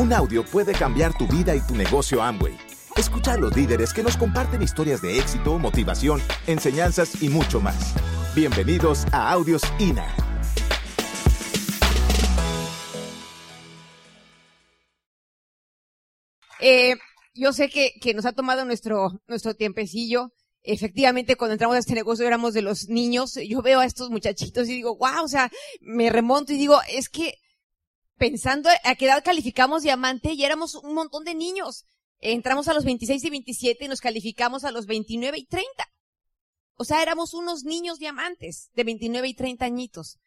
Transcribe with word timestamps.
Un 0.00 0.14
audio 0.14 0.42
puede 0.42 0.72
cambiar 0.72 1.12
tu 1.12 1.26
vida 1.26 1.54
y 1.54 1.60
tu 1.60 1.74
negocio 1.74 2.22
Amway. 2.22 2.56
Escucha 2.96 3.34
a 3.34 3.36
los 3.36 3.54
líderes 3.54 3.92
que 3.92 4.02
nos 4.02 4.16
comparten 4.16 4.62
historias 4.62 5.02
de 5.02 5.18
éxito, 5.18 5.58
motivación, 5.58 6.22
enseñanzas 6.46 7.22
y 7.22 7.28
mucho 7.28 7.60
más. 7.60 7.94
Bienvenidos 8.34 9.04
a 9.12 9.30
Audios 9.30 9.60
INA. 9.78 10.06
Eh, 16.60 16.96
yo 17.34 17.52
sé 17.52 17.68
que, 17.68 18.14
nos 18.14 18.24
ha 18.24 18.32
tomado 18.32 18.64
nuestro, 18.64 19.20
nuestro 19.28 19.54
tiempecillo. 19.54 20.32
Efectivamente, 20.62 21.36
cuando 21.36 21.52
entramos 21.52 21.76
a 21.76 21.80
este 21.80 21.92
negocio 21.92 22.26
éramos 22.26 22.54
de 22.54 22.62
los 22.62 22.88
niños. 22.88 23.34
Yo 23.46 23.60
veo 23.60 23.80
a 23.80 23.84
estos 23.84 24.08
muchachitos 24.08 24.66
y 24.66 24.76
digo, 24.76 24.96
wow, 24.96 25.24
o 25.24 25.28
sea, 25.28 25.50
me 25.82 26.08
remonto 26.08 26.54
y 26.54 26.56
digo, 26.56 26.78
es 26.88 27.10
que 27.10 27.34
pensando 28.20 28.68
a 28.84 28.94
qué 28.96 29.06
edad 29.06 29.24
calificamos 29.24 29.82
diamante 29.82 30.34
y 30.34 30.44
éramos 30.44 30.74
un 30.74 30.92
montón 30.92 31.24
de 31.24 31.34
niños. 31.34 31.86
Entramos 32.20 32.68
a 32.68 32.74
los 32.74 32.84
26 32.84 33.24
y 33.24 33.30
27 33.30 33.84
y 33.86 33.88
nos 33.88 34.02
calificamos 34.02 34.64
a 34.64 34.70
los 34.70 34.84
29 34.84 35.38
y 35.38 35.46
30. 35.46 35.90
O 36.76 36.84
sea, 36.84 37.02
éramos 37.02 37.32
unos 37.32 37.64
niños 37.64 37.98
diamantes 37.98 38.68
de 38.74 38.84
29 38.84 39.26
y 39.26 39.34
30 39.34 39.64
añitos. 39.64 40.18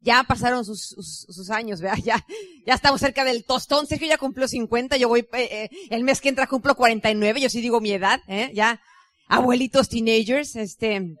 Ya 0.00 0.24
pasaron 0.24 0.64
sus, 0.64 0.80
sus, 0.80 1.26
sus 1.28 1.50
años, 1.50 1.82
¿verdad? 1.82 1.98
Ya, 2.04 2.26
ya 2.66 2.72
estamos 2.72 3.02
cerca 3.02 3.22
del 3.22 3.44
tostón. 3.44 3.86
Sergio 3.86 4.08
ya 4.08 4.16
cumplió 4.16 4.48
50, 4.48 4.96
yo 4.96 5.08
voy, 5.08 5.20
eh, 5.20 5.26
eh, 5.34 5.70
el 5.90 6.04
mes 6.04 6.22
que 6.22 6.30
entra 6.30 6.46
cumplo 6.46 6.74
49, 6.74 7.38
yo 7.38 7.50
sí 7.50 7.60
digo 7.60 7.82
mi 7.82 7.92
edad, 7.92 8.20
¿eh? 8.28 8.50
Ya, 8.54 8.80
abuelitos 9.28 9.90
teenagers, 9.90 10.56
este, 10.56 11.16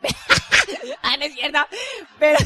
ah, 1.02 1.16
no 1.18 1.24
es 1.24 1.34
pero, 2.18 2.38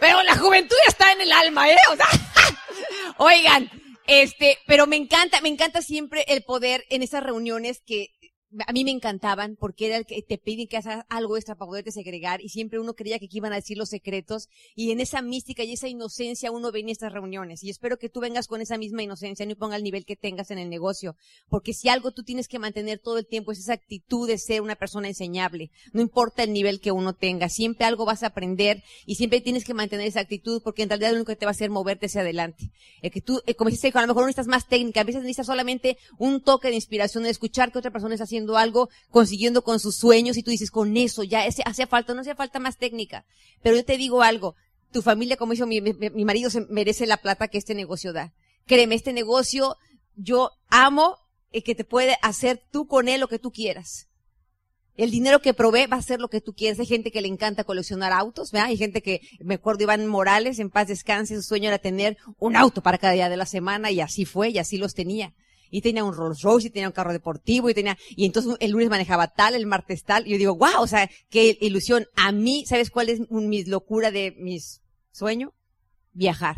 pero 0.00 0.22
la 0.22 0.36
juventud 0.36 0.76
está 0.88 1.12
en 1.12 1.20
el 1.20 1.32
alma, 1.32 1.70
¿eh? 1.70 1.76
O 1.92 1.96
sea, 1.96 2.06
oigan, 3.18 3.70
este, 4.06 4.58
pero 4.66 4.86
me 4.86 4.96
encanta, 4.96 5.40
me 5.40 5.48
encanta 5.48 5.82
siempre 5.82 6.24
el 6.26 6.42
poder 6.42 6.84
en 6.90 7.02
esas 7.02 7.22
reuniones 7.22 7.82
que 7.86 8.08
a 8.66 8.72
mí 8.72 8.84
me 8.84 8.90
encantaban 8.90 9.56
porque 9.56 9.86
era 9.86 9.96
el 9.96 10.06
que 10.06 10.22
te 10.22 10.36
piden 10.36 10.66
que 10.66 10.76
hagas 10.76 11.04
algo 11.08 11.36
extra 11.36 11.54
para 11.54 11.68
poderte 11.68 11.92
segregar 11.92 12.40
y 12.40 12.48
siempre 12.48 12.80
uno 12.80 12.94
creía 12.94 13.18
que 13.18 13.28
iban 13.30 13.52
a 13.52 13.56
decir 13.56 13.78
los 13.78 13.90
secretos 13.90 14.48
y 14.74 14.90
en 14.90 15.00
esa 15.00 15.22
mística 15.22 15.62
y 15.62 15.72
esa 15.72 15.88
inocencia 15.88 16.50
uno 16.50 16.72
venía 16.72 16.90
a 16.90 16.94
estas 16.94 17.12
reuniones 17.12 17.62
y 17.62 17.70
espero 17.70 17.98
que 17.98 18.08
tú 18.08 18.20
vengas 18.20 18.48
con 18.48 18.60
esa 18.60 18.76
misma 18.76 19.02
inocencia, 19.02 19.46
no 19.46 19.54
ponga 19.54 19.76
el 19.76 19.84
nivel 19.84 20.04
que 20.04 20.16
tengas 20.16 20.50
en 20.50 20.58
el 20.58 20.68
negocio, 20.68 21.16
porque 21.48 21.72
si 21.72 21.88
algo 21.88 22.10
tú 22.10 22.24
tienes 22.24 22.48
que 22.48 22.58
mantener 22.58 22.98
todo 22.98 23.18
el 23.18 23.26
tiempo 23.26 23.52
es 23.52 23.60
esa 23.60 23.74
actitud 23.74 24.26
de 24.26 24.38
ser 24.38 24.62
una 24.62 24.74
persona 24.74 25.06
enseñable, 25.06 25.70
no 25.92 26.00
importa 26.00 26.42
el 26.42 26.52
nivel 26.52 26.80
que 26.80 26.90
uno 26.90 27.14
tenga, 27.14 27.48
siempre 27.48 27.86
algo 27.86 28.04
vas 28.04 28.24
a 28.24 28.28
aprender 28.28 28.82
y 29.06 29.14
siempre 29.14 29.40
tienes 29.40 29.64
que 29.64 29.74
mantener 29.74 30.08
esa 30.08 30.20
actitud 30.20 30.60
porque 30.62 30.82
en 30.82 30.88
realidad 30.88 31.10
lo 31.10 31.16
único 31.16 31.32
que 31.32 31.36
te 31.36 31.46
va 31.46 31.50
a 31.50 31.52
hacer 31.52 31.70
moverte 31.70 32.06
hacia 32.06 32.22
adelante. 32.22 32.70
El 33.00 33.10
que 33.12 33.20
tú, 33.20 33.40
eh, 33.46 33.54
como 33.54 33.70
dices, 33.70 33.94
a 33.94 34.00
lo 34.00 34.08
mejor 34.08 34.24
no 34.24 34.28
estás 34.28 34.48
más 34.48 34.66
técnica, 34.66 35.00
a 35.00 35.04
veces 35.04 35.22
necesitas 35.22 35.46
solamente 35.46 35.98
un 36.18 36.40
toque 36.40 36.68
de 36.68 36.74
inspiración, 36.74 37.22
de 37.24 37.30
escuchar 37.30 37.70
que 37.70 37.78
otra 37.78 37.90
persona 37.90 38.14
está 38.14 38.24
haciendo 38.24 38.39
algo, 38.56 38.88
consiguiendo 39.10 39.62
con 39.62 39.80
sus 39.80 39.96
sueños 39.96 40.36
y 40.36 40.42
tú 40.42 40.50
dices, 40.50 40.70
con 40.70 40.96
eso 40.96 41.22
ya 41.22 41.44
hacía 41.64 41.86
falta, 41.86 42.14
no 42.14 42.20
hacía 42.20 42.34
falta 42.34 42.58
más 42.58 42.76
técnica. 42.76 43.24
Pero 43.62 43.76
yo 43.76 43.84
te 43.84 43.96
digo 43.96 44.22
algo, 44.22 44.56
tu 44.90 45.02
familia, 45.02 45.36
como 45.36 45.52
dijo 45.52 45.66
mi, 45.66 45.80
mi, 45.80 45.92
mi 45.92 46.24
marido, 46.24 46.50
se 46.50 46.62
merece 46.62 47.06
la 47.06 47.18
plata 47.18 47.48
que 47.48 47.58
este 47.58 47.74
negocio 47.74 48.12
da. 48.12 48.32
Créeme, 48.66 48.94
este 48.94 49.12
negocio, 49.12 49.76
yo 50.16 50.50
amo 50.68 51.16
el 51.52 51.62
que 51.62 51.74
te 51.74 51.84
puede 51.84 52.16
hacer 52.22 52.62
tú 52.70 52.86
con 52.86 53.08
él 53.08 53.20
lo 53.20 53.28
que 53.28 53.38
tú 53.38 53.50
quieras. 53.50 54.08
El 54.96 55.10
dinero 55.10 55.40
que 55.40 55.54
provee 55.54 55.86
va 55.86 55.96
a 55.96 56.02
ser 56.02 56.20
lo 56.20 56.28
que 56.28 56.40
tú 56.40 56.52
quieras. 56.52 56.78
Hay 56.78 56.86
gente 56.86 57.10
que 57.10 57.22
le 57.22 57.28
encanta 57.28 57.64
coleccionar 57.64 58.12
autos, 58.12 58.52
¿verdad? 58.52 58.68
Hay 58.68 58.76
gente 58.76 59.02
que, 59.02 59.20
me 59.40 59.54
acuerdo, 59.54 59.84
Iván 59.84 60.06
Morales, 60.06 60.58
en 60.58 60.68
paz 60.68 60.88
descanse, 60.88 61.36
su 61.36 61.42
sueño 61.42 61.68
era 61.68 61.78
tener 61.78 62.18
un 62.38 62.54
auto 62.54 62.82
para 62.82 62.98
cada 62.98 63.14
día 63.14 63.28
de 63.28 63.36
la 63.36 63.46
semana 63.46 63.90
y 63.90 64.00
así 64.00 64.24
fue 64.24 64.50
y 64.50 64.58
así 64.58 64.76
los 64.76 64.94
tenía 64.94 65.32
y 65.70 65.80
tenía 65.80 66.04
un 66.04 66.14
Rolls 66.14 66.42
Royce 66.42 66.68
y 66.68 66.70
tenía 66.70 66.88
un 66.88 66.92
carro 66.92 67.12
deportivo 67.12 67.70
y 67.70 67.74
tenía, 67.74 67.96
y 68.10 68.26
entonces 68.26 68.56
el 68.60 68.72
lunes 68.72 68.90
manejaba 68.90 69.28
tal, 69.28 69.54
el 69.54 69.66
martes 69.66 70.04
tal, 70.04 70.26
y 70.26 70.30
yo 70.30 70.38
digo, 70.38 70.56
wow, 70.56 70.80
o 70.80 70.86
sea, 70.86 71.10
qué 71.28 71.56
ilusión. 71.60 72.06
A 72.16 72.32
mí, 72.32 72.64
¿sabes 72.66 72.90
cuál 72.90 73.08
es 73.08 73.20
mi 73.30 73.64
locura 73.64 74.10
de 74.10 74.34
mis 74.38 74.82
sueños? 75.12 75.52
Viajar. 76.12 76.56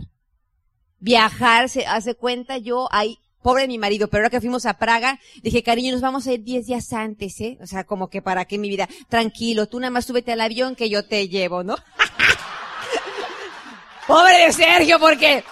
Viajar, 0.99 1.69
se 1.69 1.87
hace 1.87 2.15
cuenta 2.15 2.59
yo, 2.59 2.89
hay, 2.91 3.19
pobre 3.43 3.67
mi 3.67 3.79
marido, 3.79 4.09
pero 4.09 4.23
ahora 4.23 4.31
que 4.31 4.41
fuimos 4.41 4.67
a 4.67 4.79
Praga, 4.79 5.19
dije, 5.43 5.63
cariño, 5.63 5.93
nos 5.93 6.01
vamos 6.01 6.27
a 6.27 6.33
ir 6.33 6.43
10 6.43 6.67
días 6.67 6.93
antes, 6.93 7.41
¿eh? 7.41 7.59
O 7.61 7.67
sea, 7.67 7.85
como 7.85 8.09
que 8.09 8.23
para 8.23 8.45
qué 8.45 8.57
mi 8.57 8.69
vida, 8.69 8.89
tranquilo, 9.09 9.67
tú 9.67 9.81
nada 9.81 9.91
más 9.91 10.07
súbete 10.07 10.33
al 10.33 10.41
avión 10.41 10.77
que 10.77 10.89
yo 10.89 11.05
te 11.05 11.29
llevo, 11.29 11.65
¿no? 11.65 11.77
pobre 14.07 14.47
de 14.47 14.53
Sergio, 14.53 14.99
porque 14.99 15.45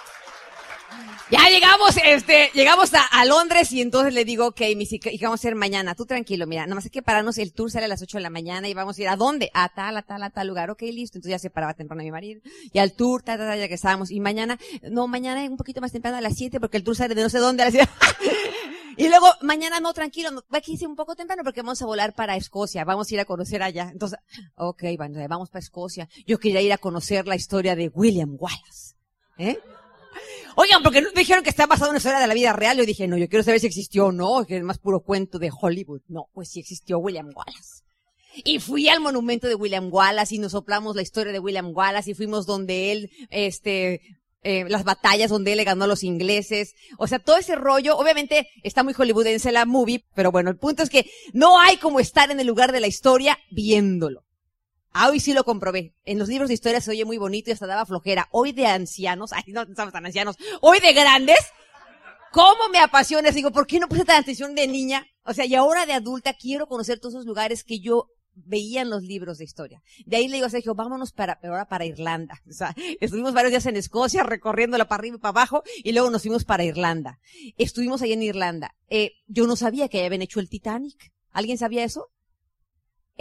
ya 1.31 1.49
llegamos, 1.49 1.95
este, 2.03 2.51
llegamos 2.53 2.93
a, 2.93 3.03
a, 3.03 3.25
Londres 3.25 3.71
y 3.71 3.81
entonces 3.81 4.13
le 4.13 4.25
digo, 4.25 4.47
ok, 4.47 4.61
mis 4.75 4.91
hijas, 4.91 5.13
vamos 5.21 5.43
a 5.43 5.47
ir 5.47 5.55
mañana. 5.55 5.95
Tú 5.95 6.05
tranquilo, 6.05 6.45
mira, 6.45 6.63
nada 6.63 6.75
más 6.75 6.83
hay 6.83 6.91
que 6.91 7.01
pararnos, 7.01 7.37
el 7.37 7.53
tour 7.53 7.71
sale 7.71 7.85
a 7.85 7.87
las 7.87 8.01
8 8.01 8.17
de 8.17 8.21
la 8.21 8.29
mañana 8.29 8.67
y 8.67 8.73
vamos 8.73 8.97
a 8.97 9.01
ir 9.01 9.07
a 9.07 9.15
dónde? 9.15 9.49
A 9.53 9.69
tal, 9.69 9.95
a 9.95 10.01
tal, 10.01 10.23
a 10.23 10.29
tal 10.29 10.47
lugar. 10.47 10.69
Ok, 10.69 10.81
listo. 10.81 11.17
Entonces 11.17 11.31
ya 11.31 11.39
se 11.39 11.49
paraba 11.49 11.73
temprano 11.73 12.03
mi 12.03 12.11
marido. 12.11 12.41
Y 12.73 12.79
al 12.79 12.93
tour, 12.93 13.23
tal, 13.23 13.37
tal, 13.37 13.57
ya 13.57 13.67
que 13.69 13.75
estábamos. 13.75 14.11
Y 14.11 14.19
mañana, 14.19 14.59
no, 14.83 15.07
mañana 15.07 15.41
un 15.49 15.57
poquito 15.57 15.79
más 15.79 15.93
temprano 15.93 16.17
a 16.17 16.21
las 16.21 16.35
7 16.35 16.59
porque 16.59 16.77
el 16.77 16.83
tour 16.83 16.97
sale 16.97 17.15
de 17.15 17.21
no 17.21 17.29
sé 17.29 17.39
dónde 17.39 17.63
a 17.63 17.65
las 17.67 17.73
7. 17.73 17.89
Y 18.97 19.07
luego, 19.07 19.27
mañana 19.41 19.79
no, 19.79 19.93
tranquilo, 19.93 20.29
aquí 20.51 20.77
sí 20.77 20.85
un 20.85 20.97
poco 20.97 21.15
temprano 21.15 21.43
porque 21.43 21.61
vamos 21.61 21.81
a 21.81 21.85
volar 21.85 22.13
para 22.13 22.35
Escocia, 22.35 22.83
vamos 22.83 23.09
a 23.09 23.13
ir 23.13 23.19
a 23.21 23.25
conocer 23.25 23.63
allá. 23.63 23.89
Entonces, 23.89 24.19
ok, 24.55 24.83
vamos 25.29 25.49
para 25.49 25.63
Escocia. 25.63 26.09
Yo 26.27 26.37
quería 26.39 26.61
ir 26.61 26.73
a 26.73 26.77
conocer 26.77 27.25
la 27.25 27.35
historia 27.35 27.75
de 27.75 27.87
William 27.87 28.35
Wallace. 28.37 28.95
¿Eh? 29.37 29.57
Oigan, 30.61 30.83
porque 30.83 31.01
no 31.01 31.09
me 31.15 31.21
dijeron 31.21 31.43
que 31.43 31.49
está 31.49 31.65
basado 31.65 31.87
en 31.87 31.93
una 31.93 31.97
historia 31.97 32.19
de 32.19 32.27
la 32.27 32.35
vida 32.35 32.53
real. 32.53 32.77
Yo 32.77 32.85
dije, 32.85 33.07
no, 33.07 33.17
yo 33.17 33.27
quiero 33.27 33.41
saber 33.41 33.59
si 33.59 33.65
existió 33.65 34.05
o 34.05 34.11
no, 34.11 34.45
que 34.45 34.57
es 34.57 34.63
más 34.63 34.77
puro 34.77 34.99
cuento 34.99 35.39
de 35.39 35.49
Hollywood. 35.49 36.01
No, 36.07 36.27
pues 36.33 36.49
sí 36.49 36.59
existió 36.59 36.99
William 36.99 37.31
Wallace. 37.35 37.81
Y 38.43 38.59
fui 38.59 38.87
al 38.87 38.99
monumento 38.99 39.47
de 39.47 39.55
William 39.55 39.91
Wallace 39.91 40.35
y 40.35 40.37
nos 40.37 40.51
soplamos 40.51 40.95
la 40.95 41.01
historia 41.01 41.33
de 41.33 41.39
William 41.39 41.71
Wallace 41.75 42.11
y 42.11 42.13
fuimos 42.13 42.45
donde 42.45 42.91
él, 42.91 43.09
este, 43.31 44.01
eh, 44.43 44.65
las 44.69 44.83
batallas 44.83 45.31
donde 45.31 45.53
él 45.53 45.57
le 45.57 45.63
ganó 45.63 45.85
a 45.85 45.87
los 45.87 46.03
ingleses. 46.03 46.75
O 46.99 47.07
sea, 47.07 47.17
todo 47.17 47.37
ese 47.37 47.55
rollo, 47.55 47.97
obviamente 47.97 48.47
está 48.61 48.83
muy 48.83 48.93
hollywoodense 48.93 49.51
la 49.51 49.65
movie, 49.65 50.05
pero 50.13 50.31
bueno, 50.31 50.51
el 50.51 50.57
punto 50.57 50.83
es 50.83 50.91
que 50.91 51.09
no 51.33 51.59
hay 51.59 51.77
como 51.77 51.99
estar 51.99 52.29
en 52.29 52.39
el 52.39 52.45
lugar 52.45 52.71
de 52.71 52.81
la 52.81 52.87
historia 52.87 53.39
viéndolo. 53.49 54.21
Ah, 54.93 55.09
hoy 55.09 55.19
sí 55.19 55.33
lo 55.33 55.43
comprobé. 55.43 55.93
En 56.03 56.19
los 56.19 56.27
libros 56.27 56.49
de 56.49 56.53
historia 56.53 56.81
se 56.81 56.91
oye 56.91 57.05
muy 57.05 57.17
bonito 57.17 57.49
y 57.49 57.53
hasta 57.53 57.67
daba 57.67 57.85
flojera. 57.85 58.27
Hoy 58.31 58.51
de 58.51 58.67
ancianos, 58.67 59.31
ay, 59.33 59.43
no 59.47 59.61
estamos 59.61 59.93
tan 59.93 60.05
ancianos, 60.05 60.37
hoy 60.61 60.79
de 60.79 60.93
grandes, 60.93 61.39
¿cómo 62.31 62.69
me 62.71 62.79
apasiona? 62.79 63.31
Digo, 63.31 63.51
¿por 63.51 63.67
qué 63.67 63.79
no 63.79 63.87
puse 63.87 64.05
tan 64.05 64.21
atención 64.21 64.55
de 64.55 64.67
niña? 64.67 65.07
O 65.23 65.33
sea, 65.33 65.45
y 65.45 65.55
ahora 65.55 65.85
de 65.85 65.93
adulta 65.93 66.33
quiero 66.33 66.67
conocer 66.67 66.99
todos 66.99 67.15
esos 67.15 67.25
lugares 67.25 67.63
que 67.63 67.79
yo 67.79 68.07
veía 68.33 68.81
en 68.81 68.89
los 68.89 69.03
libros 69.03 69.37
de 69.37 69.43
historia. 69.43 69.81
De 70.05 70.17
ahí 70.17 70.27
le 70.27 70.35
digo 70.35 70.47
a 70.47 70.49
Sergio, 70.49 70.73
vámonos 70.73 71.11
para, 71.11 71.39
ahora 71.43 71.67
para 71.67 71.85
Irlanda. 71.85 72.41
O 72.49 72.53
sea, 72.53 72.73
estuvimos 72.99 73.33
varios 73.33 73.51
días 73.51 73.65
en 73.65 73.75
Escocia 73.75 74.23
recorriéndola 74.23 74.87
para 74.87 75.01
arriba 75.01 75.17
y 75.17 75.19
para 75.19 75.29
abajo 75.29 75.63
y 75.83 75.91
luego 75.91 76.09
nos 76.09 76.21
fuimos 76.21 76.45
para 76.45 76.63
Irlanda. 76.63 77.19
Estuvimos 77.57 78.01
ahí 78.01 78.13
en 78.13 78.23
Irlanda. 78.23 78.75
Eh, 78.89 79.13
yo 79.27 79.47
no 79.47 79.55
sabía 79.55 79.89
que 79.89 80.05
habían 80.05 80.21
hecho 80.21 80.39
el 80.39 80.49
Titanic. 80.49 81.11
¿Alguien 81.31 81.57
sabía 81.57 81.83
eso? 81.83 82.09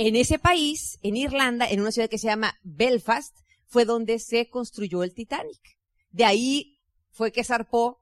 En 0.02 0.16
ese 0.16 0.38
país, 0.38 0.98
en 1.02 1.14
Irlanda, 1.14 1.68
en 1.68 1.78
una 1.78 1.92
ciudad 1.92 2.08
que 2.08 2.16
se 2.16 2.26
llama 2.26 2.58
Belfast, 2.62 3.36
fue 3.66 3.84
donde 3.84 4.18
se 4.18 4.48
construyó 4.48 5.02
el 5.02 5.12
Titanic. 5.12 5.60
De 6.10 6.24
ahí 6.24 6.80
fue 7.10 7.32
que 7.32 7.44
zarpó, 7.44 8.00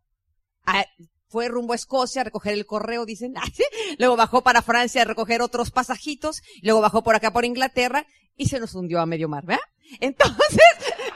fue 1.26 1.48
rumbo 1.48 1.72
a 1.72 1.76
Escocia 1.76 2.20
a 2.20 2.24
recoger 2.24 2.54
el 2.54 2.66
correo, 2.66 3.04
dicen, 3.04 3.34
luego 3.98 4.14
bajó 4.14 4.44
para 4.44 4.62
Francia 4.62 5.02
a 5.02 5.06
recoger 5.06 5.42
otros 5.42 5.72
pasajitos, 5.72 6.40
luego 6.62 6.80
bajó 6.80 7.02
por 7.02 7.16
acá 7.16 7.32
por 7.32 7.44
Inglaterra 7.44 8.06
y 8.36 8.46
se 8.46 8.60
nos 8.60 8.76
hundió 8.76 9.00
a 9.00 9.06
medio 9.06 9.28
mar, 9.28 9.44
¿verdad? 9.44 9.64
Entonces, 9.98 10.60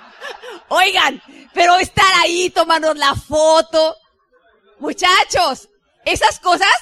oigan, 0.68 1.22
pero 1.54 1.76
estar 1.76 2.12
ahí, 2.24 2.50
tomarnos 2.50 2.96
la 2.96 3.14
foto, 3.14 3.94
muchachos, 4.80 5.68
esas 6.04 6.40
cosas 6.40 6.74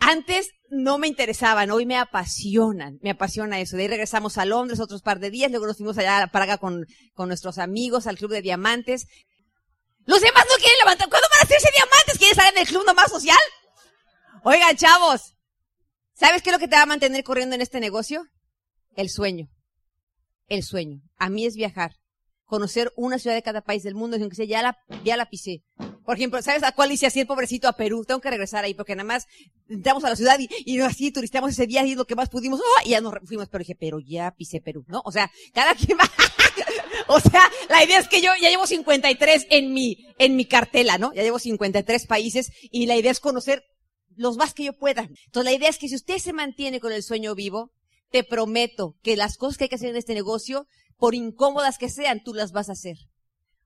antes 0.00 0.50
no 0.74 0.98
me 0.98 1.08
interesaban, 1.08 1.70
hoy 1.70 1.86
me 1.86 1.96
apasionan, 1.96 2.98
me 3.02 3.10
apasiona 3.10 3.60
eso. 3.60 3.76
De 3.76 3.82
ahí 3.82 3.88
regresamos 3.88 4.38
a 4.38 4.44
Londres 4.44 4.80
otros 4.80 5.02
par 5.02 5.20
de 5.20 5.30
días, 5.30 5.50
luego 5.50 5.66
nos 5.66 5.76
fuimos 5.76 5.96
allá 5.98 6.22
a 6.22 6.26
Praga 6.26 6.58
con, 6.58 6.86
con 7.14 7.28
nuestros 7.28 7.58
amigos 7.58 8.06
al 8.06 8.18
Club 8.18 8.32
de 8.32 8.42
Diamantes. 8.42 9.06
Los 10.06 10.20
demás 10.20 10.44
no 10.48 10.56
quieren 10.56 10.78
levantar, 10.80 11.08
¿cuándo 11.08 11.28
van 11.30 11.40
a 11.40 11.44
hacerse 11.44 11.70
diamantes? 11.72 12.18
¿Quieren 12.18 12.32
estar 12.32 12.52
en 12.52 12.60
el 12.60 12.66
club 12.66 12.84
nomás 12.84 13.10
social? 13.10 13.38
Oigan, 14.42 14.76
chavos, 14.76 15.34
¿sabes 16.12 16.42
qué 16.42 16.50
es 16.50 16.54
lo 16.54 16.58
que 16.58 16.68
te 16.68 16.76
va 16.76 16.82
a 16.82 16.86
mantener 16.86 17.24
corriendo 17.24 17.54
en 17.54 17.62
este 17.62 17.80
negocio? 17.80 18.26
El 18.96 19.08
sueño. 19.08 19.48
El 20.48 20.62
sueño. 20.62 21.00
A 21.16 21.30
mí 21.30 21.46
es 21.46 21.56
viajar. 21.56 21.92
Conocer 22.44 22.92
una 22.96 23.18
ciudad 23.18 23.34
de 23.34 23.42
cada 23.42 23.62
país 23.62 23.82
del 23.82 23.94
mundo, 23.94 24.18
aunque 24.18 24.36
sea 24.36 24.44
ya 24.44 24.62
la, 24.62 24.76
ya 25.02 25.16
la 25.16 25.26
pisé. 25.26 25.62
Por 26.04 26.16
ejemplo, 26.16 26.40
¿sabes 26.42 26.62
a 26.62 26.72
cuál 26.72 26.92
hice 26.92 27.06
así 27.06 27.20
el 27.20 27.26
pobrecito 27.26 27.68
a 27.68 27.72
Perú? 27.72 28.04
Tengo 28.04 28.20
que 28.20 28.30
regresar 28.30 28.64
ahí 28.64 28.74
porque 28.74 28.94
nada 28.94 29.06
más 29.06 29.26
entramos 29.68 30.04
a 30.04 30.10
la 30.10 30.16
ciudad 30.16 30.38
y, 30.38 30.48
y 30.64 30.80
así 30.80 31.10
turisteamos 31.10 31.52
ese 31.52 31.66
día 31.66 31.84
y 31.84 31.94
lo 31.94 32.06
que 32.06 32.14
más 32.14 32.28
pudimos, 32.28 32.60
¡oh! 32.60 32.86
y 32.86 32.90
ya 32.90 33.00
nos 33.00 33.14
fuimos, 33.24 33.48
pero 33.48 33.60
dije, 33.60 33.74
pero 33.74 33.98
ya 34.00 34.30
pisé 34.32 34.60
Perú, 34.60 34.84
¿no? 34.88 35.02
O 35.04 35.12
sea, 35.12 35.30
cada 35.52 35.74
quien 35.74 35.96
va, 35.98 36.10
o 37.06 37.20
sea, 37.20 37.42
la 37.68 37.84
idea 37.84 37.98
es 37.98 38.08
que 38.08 38.20
yo 38.20 38.30
ya 38.40 38.50
llevo 38.50 38.66
53 38.66 39.46
en 39.50 39.72
mi, 39.72 40.06
en 40.18 40.36
mi 40.36 40.44
cartela, 40.44 40.98
¿no? 40.98 41.12
Ya 41.14 41.22
llevo 41.22 41.38
53 41.38 42.06
países 42.06 42.52
y 42.70 42.86
la 42.86 42.96
idea 42.96 43.10
es 43.10 43.20
conocer 43.20 43.64
los 44.16 44.36
más 44.36 44.54
que 44.54 44.64
yo 44.64 44.72
pueda. 44.72 45.02
Entonces 45.26 45.44
la 45.44 45.52
idea 45.52 45.68
es 45.68 45.78
que 45.78 45.88
si 45.88 45.96
usted 45.96 46.18
se 46.18 46.32
mantiene 46.32 46.80
con 46.80 46.92
el 46.92 47.02
sueño 47.02 47.34
vivo, 47.34 47.72
te 48.10 48.24
prometo 48.24 48.96
que 49.02 49.16
las 49.16 49.36
cosas 49.36 49.58
que 49.58 49.64
hay 49.64 49.68
que 49.68 49.76
hacer 49.76 49.90
en 49.90 49.96
este 49.96 50.14
negocio, 50.14 50.66
por 50.96 51.14
incómodas 51.14 51.78
que 51.78 51.88
sean, 51.88 52.22
tú 52.22 52.34
las 52.34 52.52
vas 52.52 52.68
a 52.68 52.72
hacer. 52.72 52.96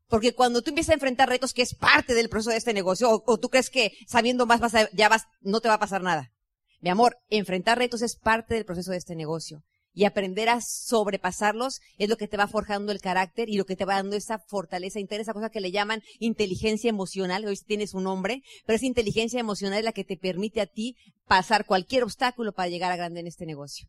Porque 0.09 0.35
cuando 0.35 0.63
tú 0.63 0.71
empiezas 0.71 0.91
a 0.91 0.95
enfrentar 0.95 1.29
retos 1.29 1.53
que 1.53 1.63
es 1.63 1.75
parte 1.75 2.15
del 2.15 2.31
proceso 2.31 2.51
de 2.51 2.57
este 2.57 2.73
negocio, 2.73 3.23
o, 3.27 3.39
tú 3.39 3.51
crees 3.51 3.71
que 3.71 3.93
sabiendo 4.07 4.47
más 4.47 4.61
vas 4.61 4.73
ya 4.93 5.09
vas, 5.09 5.25
no 5.41 5.61
te 5.61 5.69
va 5.69 5.75
a 5.75 5.81
pasar 5.81 6.03
nada. 6.03 6.33
Mi 6.81 6.91
amor, 6.91 7.19
enfrentar 7.29 7.79
retos 7.79 8.03
es 8.03 8.17
parte 8.17 8.55
del 8.55 8.65
proceso 8.65 8.91
de 8.91 8.97
este 8.97 9.15
negocio. 9.15 9.63
Y 9.93 10.05
aprender 10.05 10.49
a 10.49 10.61
sobrepasarlos 10.61 11.81
es 11.99 12.09
lo 12.09 12.17
que 12.17 12.29
te 12.29 12.37
va 12.37 12.47
forjando 12.47 12.93
el 12.93 13.01
carácter 13.01 13.49
y 13.49 13.57
lo 13.57 13.65
que 13.65 13.75
te 13.75 13.85
va 13.85 13.97
dando 13.97 14.17
esa 14.17 14.39
fortaleza 14.39 15.01
interna, 15.01 15.23
esa 15.23 15.33
cosa 15.33 15.51
que 15.51 15.61
le 15.61 15.73
llaman 15.73 16.03
inteligencia 16.21 16.89
emocional. 16.89 17.45
Hoy 17.45 17.57
tienes 17.67 17.95
un 17.95 18.05
nombre, 18.05 18.43
pero 18.65 18.77
esa 18.77 18.87
inteligencia 18.87 19.41
emocional 19.41 19.81
es 19.81 19.85
la 19.85 19.93
que 19.93 20.05
te 20.05 20.17
permite 20.17 20.61
a 20.61 20.67
ti 20.67 20.97
pasar 21.27 21.67
cualquier 21.67 22.05
obstáculo 22.05 22.53
para 22.53 22.69
llegar 22.69 22.93
a 22.93 22.97
grande 22.97 23.21
en 23.21 23.27
este 23.27 23.45
negocio. 23.45 23.89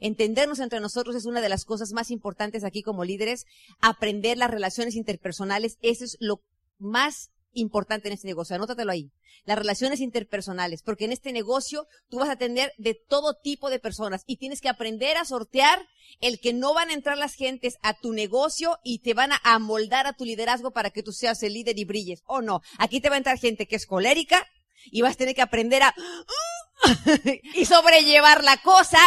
Entendernos 0.00 0.60
entre 0.60 0.80
nosotros 0.80 1.16
es 1.16 1.26
una 1.26 1.40
de 1.40 1.48
las 1.48 1.64
cosas 1.64 1.92
más 1.92 2.10
importantes 2.10 2.64
aquí 2.64 2.82
como 2.82 3.04
líderes. 3.04 3.46
Aprender 3.80 4.38
las 4.38 4.50
relaciones 4.50 4.94
interpersonales, 4.94 5.78
eso 5.82 6.04
es 6.04 6.16
lo 6.20 6.42
más 6.78 7.30
importante 7.52 8.08
en 8.08 8.14
este 8.14 8.26
negocio. 8.26 8.56
Anótatelo 8.56 8.92
ahí. 8.92 9.10
Las 9.44 9.58
relaciones 9.58 10.00
interpersonales, 10.00 10.82
porque 10.82 11.04
en 11.04 11.12
este 11.12 11.32
negocio 11.32 11.86
tú 12.10 12.18
vas 12.18 12.28
a 12.28 12.32
atender 12.32 12.72
de 12.76 12.94
todo 12.94 13.34
tipo 13.34 13.70
de 13.70 13.78
personas 13.78 14.24
y 14.26 14.36
tienes 14.36 14.60
que 14.60 14.68
aprender 14.68 15.16
a 15.16 15.24
sortear 15.24 15.86
el 16.20 16.40
que 16.40 16.52
no 16.52 16.74
van 16.74 16.90
a 16.90 16.94
entrar 16.94 17.16
las 17.16 17.34
gentes 17.34 17.76
a 17.82 17.94
tu 17.94 18.12
negocio 18.12 18.78
y 18.82 18.98
te 18.98 19.14
van 19.14 19.32
a 19.32 19.40
amoldar 19.44 20.06
a 20.06 20.12
tu 20.12 20.24
liderazgo 20.24 20.72
para 20.72 20.90
que 20.90 21.02
tú 21.02 21.12
seas 21.12 21.42
el 21.42 21.54
líder 21.54 21.78
y 21.78 21.84
brilles. 21.84 22.22
O 22.26 22.42
no, 22.42 22.60
aquí 22.78 23.00
te 23.00 23.08
va 23.08 23.14
a 23.14 23.18
entrar 23.18 23.38
gente 23.38 23.66
que 23.66 23.76
es 23.76 23.86
colérica 23.86 24.46
y 24.90 25.02
vas 25.02 25.14
a 25.14 25.18
tener 25.18 25.34
que 25.34 25.42
aprender 25.42 25.82
a 25.82 25.94
y 27.54 27.64
sobrellevar 27.64 28.44
la 28.44 28.56
cosa 28.58 28.98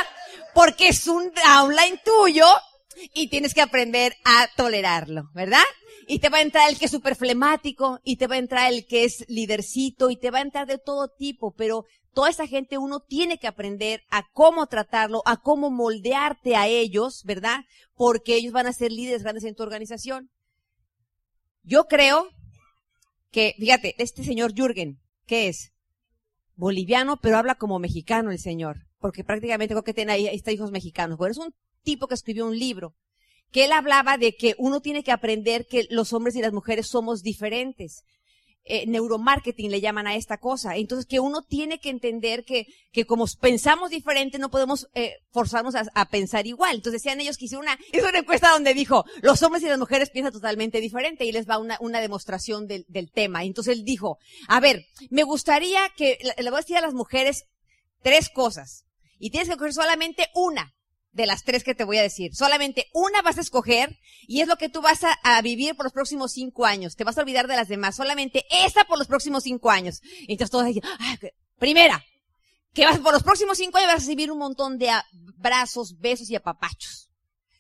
porque 0.54 0.90
es 0.90 1.08
un 1.08 1.32
downline 1.34 2.00
tuyo 2.04 2.46
y 3.14 3.28
tienes 3.28 3.54
que 3.54 3.62
aprender 3.62 4.16
a 4.26 4.48
tolerarlo, 4.56 5.30
¿verdad? 5.34 5.64
Y 6.08 6.20
te 6.20 6.30
va 6.30 6.40
a 6.40 6.42
entrar 6.42 6.70
el 6.70 6.78
que 6.78 6.86
es 6.86 6.92
súper 6.92 7.16
flemático, 7.16 8.00
y 8.04 8.18
te 8.18 8.28
va 8.28 8.36
a 8.36 8.40
entrar 8.40 8.72
el 8.72 8.86
que 8.86 9.06
es 9.06 9.24
lidercito, 9.30 10.10
y 10.10 10.18
te 10.18 10.32
va 10.32 10.40
a 10.40 10.42
entrar 10.42 10.68
de 10.68 10.78
todo 10.78 11.08
tipo, 11.08 11.54
pero 11.56 11.86
toda 12.14 12.30
esa 12.30 12.48
gente 12.48 12.78
uno 12.78 13.00
tiene 13.00 13.38
que 13.38 13.48
aprender 13.48 14.04
a 14.10 14.24
cómo 14.34 14.68
tratarlo, 14.68 15.22
a 15.26 15.38
cómo 15.38 15.72
moldearte 15.72 16.56
a 16.56 16.68
ellos, 16.68 17.24
¿verdad? 17.24 17.62
Porque 17.96 18.36
ellos 18.36 18.52
van 18.52 18.68
a 18.68 18.74
ser 18.74 18.92
líderes 18.92 19.24
grandes 19.24 19.44
en 19.46 19.56
tu 19.56 19.64
organización. 19.64 20.30
Yo 21.64 21.86
creo 21.86 22.30
que, 23.32 23.56
fíjate, 23.60 23.96
este 23.98 24.24
señor 24.24 24.54
Jürgen, 24.54 25.00
¿qué 25.26 25.48
es? 25.48 25.71
Boliviano, 26.56 27.18
pero 27.18 27.38
habla 27.38 27.56
como 27.56 27.80
mexicano 27.80 28.32
el 28.32 28.40
señor 28.40 28.86
porque 29.02 29.24
prácticamente 29.24 29.74
creo 29.74 29.84
que 29.84 29.94
tiene 29.94 30.14
ahí, 30.14 30.28
está 30.28 30.52
hijos 30.52 30.72
mexicanos. 30.72 31.18
Bueno, 31.18 31.32
es 31.32 31.38
un 31.40 31.54
tipo 31.84 32.08
que 32.08 32.14
escribió 32.14 32.46
un 32.46 32.58
libro, 32.58 32.96
que 33.52 33.66
él 33.66 33.74
hablaba 33.74 34.18
de 34.18 34.36
que 34.38 34.56
uno 34.60 34.80
tiene 34.80 35.04
que 35.04 35.12
aprender 35.12 35.66
que 35.68 35.88
los 35.90 36.14
hombres 36.14 36.36
y 36.36 36.42
las 36.42 36.54
mujeres 36.54 36.88
somos 36.88 37.24
diferentes. 37.24 38.06
Eh, 38.64 38.86
neuromarketing 38.86 39.72
le 39.72 39.82
llaman 39.82 40.06
a 40.06 40.16
esta 40.16 40.38
cosa. 40.38 40.76
Entonces, 40.76 41.08
que 41.08 41.20
uno 41.20 41.42
tiene 41.42 41.80
que 41.80 41.90
entender 41.90 42.46
que, 42.46 42.68
que 42.92 43.06
como 43.06 43.26
pensamos 43.40 43.90
diferente, 43.90 44.38
no 44.38 44.52
podemos 44.52 44.88
eh, 44.94 45.16
forzarnos 45.32 45.74
a, 45.76 46.06
pensar 46.10 46.46
igual. 46.46 46.76
Entonces, 46.76 47.02
decían 47.02 47.20
ellos 47.20 47.38
que 47.38 47.46
hicieron 47.46 47.66
una, 47.66 47.80
hizo 47.92 48.08
una 48.08 48.20
encuesta 48.20 48.52
donde 48.52 48.76
dijo, 48.76 49.04
los 49.22 49.42
hombres 49.42 49.64
y 49.64 49.68
las 49.68 49.80
mujeres 49.80 50.12
piensan 50.12 50.32
totalmente 50.32 50.80
diferente 50.80 51.26
y 51.26 51.32
les 51.32 51.50
va 51.50 51.58
una, 51.58 51.78
una 51.80 52.02
demostración 52.02 52.68
del, 52.68 52.86
del 52.88 53.12
tema. 53.12 53.44
Entonces, 53.44 53.78
él 53.78 53.84
dijo, 53.84 54.20
a 54.48 54.60
ver, 54.60 54.86
me 55.10 55.24
gustaría 55.24 55.82
que, 55.98 56.20
le 56.38 56.50
voy 56.50 56.58
a 56.58 56.62
decir 56.62 56.78
a 56.78 56.82
las 56.82 56.94
mujeres 56.94 57.46
tres 58.04 58.30
cosas. 58.30 58.86
Y 59.18 59.32
tienes 59.32 59.48
que 59.48 59.54
escoger 59.54 59.74
solamente 59.74 60.30
una 60.36 60.74
de 61.12 61.26
las 61.26 61.44
tres 61.44 61.64
que 61.64 61.76
te 61.76 61.84
voy 61.84 61.98
a 61.98 62.02
decir. 62.02 62.34
Solamente 62.36 62.88
una 62.94 63.22
vas 63.22 63.38
a 63.38 63.42
escoger 63.42 64.00
y 64.28 64.42
es 64.42 64.48
lo 64.48 64.58
que 64.58 64.70
tú 64.70 64.82
vas 64.82 65.02
a, 65.04 65.42
vivir 65.42 65.76
por 65.76 65.86
los 65.86 65.94
próximos 65.94 66.32
cinco 66.32 66.66
años. 66.66 66.96
Te 66.96 67.04
vas 67.04 67.18
a 67.18 67.22
olvidar 67.22 67.48
de 67.48 67.56
las 67.56 67.68
demás. 67.68 67.96
Solamente 67.96 68.46
esa 68.50 68.86
por 68.86 68.98
los 68.98 69.08
próximos 69.08 69.44
cinco 69.44 69.70
años. 69.70 70.02
Y 70.04 70.34
entonces 70.34 70.52
todos 70.52 70.66
dicen, 70.66 70.84
primera, 71.58 72.04
que 72.74 72.86
vas 72.86 73.00
por 73.00 73.14
los 73.14 73.24
próximos 73.24 73.58
cinco 73.58 73.78
años 73.78 73.88
vas 73.88 73.96
a 73.96 74.00
recibir 74.00 74.32
un 74.32 74.38
montón 74.38 74.78
de 74.78 74.90
abrazos, 74.90 76.00
besos 76.00 76.30
y 76.30 76.36
apapachos. 76.36 77.10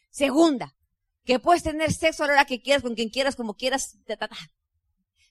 Segunda, 0.09 0.75
que 1.25 1.39
puedes 1.39 1.63
tener 1.63 1.91
sexo 1.93 2.23
a 2.23 2.27
la 2.27 2.33
hora 2.33 2.45
que 2.45 2.61
quieras, 2.61 2.83
con 2.83 2.95
quien 2.95 3.09
quieras, 3.09 3.35
como 3.35 3.55
quieras. 3.55 3.97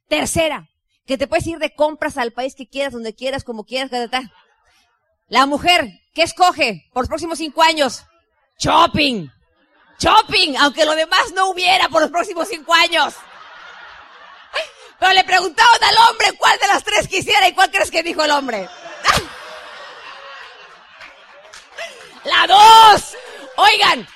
Tercera, 0.08 0.69
que 1.06 1.16
te 1.16 1.26
puedes 1.26 1.46
ir 1.46 1.58
de 1.58 1.75
compras 1.75 2.19
al 2.19 2.32
país 2.32 2.55
que 2.55 2.69
quieras, 2.69 2.93
donde 2.93 3.14
quieras, 3.14 3.44
como 3.44 3.64
quieras. 3.64 3.90
La 5.28 5.46
mujer, 5.46 5.88
¿qué 6.12 6.23
escoge 6.23 6.88
por 6.93 7.05
los 7.05 7.08
próximos 7.08 7.38
cinco 7.38 7.62
años? 7.62 8.05
Shopping. 8.60 9.26
Shopping, 9.98 10.56
aunque 10.58 10.84
lo 10.84 10.94
demás 10.94 11.32
no 11.34 11.48
hubiera 11.50 11.88
por 11.88 12.02
los 12.02 12.10
próximos 12.10 12.46
cinco 12.46 12.74
años. 12.74 13.14
Pero 14.98 15.14
le 15.14 15.24
preguntaban 15.24 15.82
al 15.82 15.96
hombre 16.10 16.32
cuál 16.38 16.58
de 16.58 16.66
las 16.66 16.84
tres 16.84 17.08
quisiera 17.08 17.48
y 17.48 17.54
cuál 17.54 17.70
crees 17.70 17.90
que 17.90 18.02
dijo 18.02 18.22
el 18.22 18.30
hombre. 18.30 18.68
La 22.24 22.46
dos. 22.46 23.16
Oigan, 23.56 24.06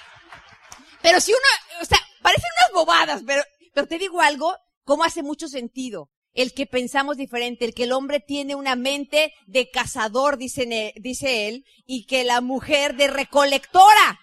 pero 1.00 1.20
si 1.20 1.32
uno, 1.32 1.80
o 1.80 1.84
sea, 1.84 1.98
parecen 2.20 2.50
unas 2.58 2.72
bobadas, 2.72 3.22
pero, 3.26 3.42
pero 3.72 3.86
te 3.86 3.98
digo 3.98 4.20
algo, 4.20 4.56
cómo 4.84 5.04
hace 5.04 5.22
mucho 5.22 5.48
sentido 5.48 6.10
el 6.34 6.52
que 6.52 6.66
pensamos 6.66 7.16
diferente, 7.16 7.64
el 7.64 7.74
que 7.74 7.84
el 7.84 7.92
hombre 7.92 8.20
tiene 8.20 8.54
una 8.54 8.76
mente 8.76 9.32
de 9.46 9.70
cazador, 9.70 10.36
dice, 10.36 10.92
dice 10.96 11.48
él, 11.48 11.64
y 11.86 12.06
que 12.06 12.24
la 12.24 12.40
mujer 12.40 12.96
de 12.96 13.06
recolectora. 13.06 14.20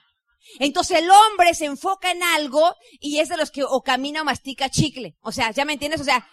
Entonces 0.60 1.00
el 1.00 1.10
hombre 1.10 1.54
se 1.54 1.66
enfoca 1.66 2.12
en 2.12 2.24
algo 2.24 2.76
y 3.00 3.20
es 3.20 3.30
de 3.30 3.38
los 3.38 3.52
que 3.52 3.64
o 3.64 3.82
camina 3.82 4.22
o 4.22 4.26
mastica 4.26 4.70
chicle. 4.70 5.16
O 5.22 5.32
sea, 5.32 5.52
¿ya 5.52 5.66
me 5.66 5.74
entiendes? 5.74 6.02
O 6.02 6.06
sea, 6.06 6.28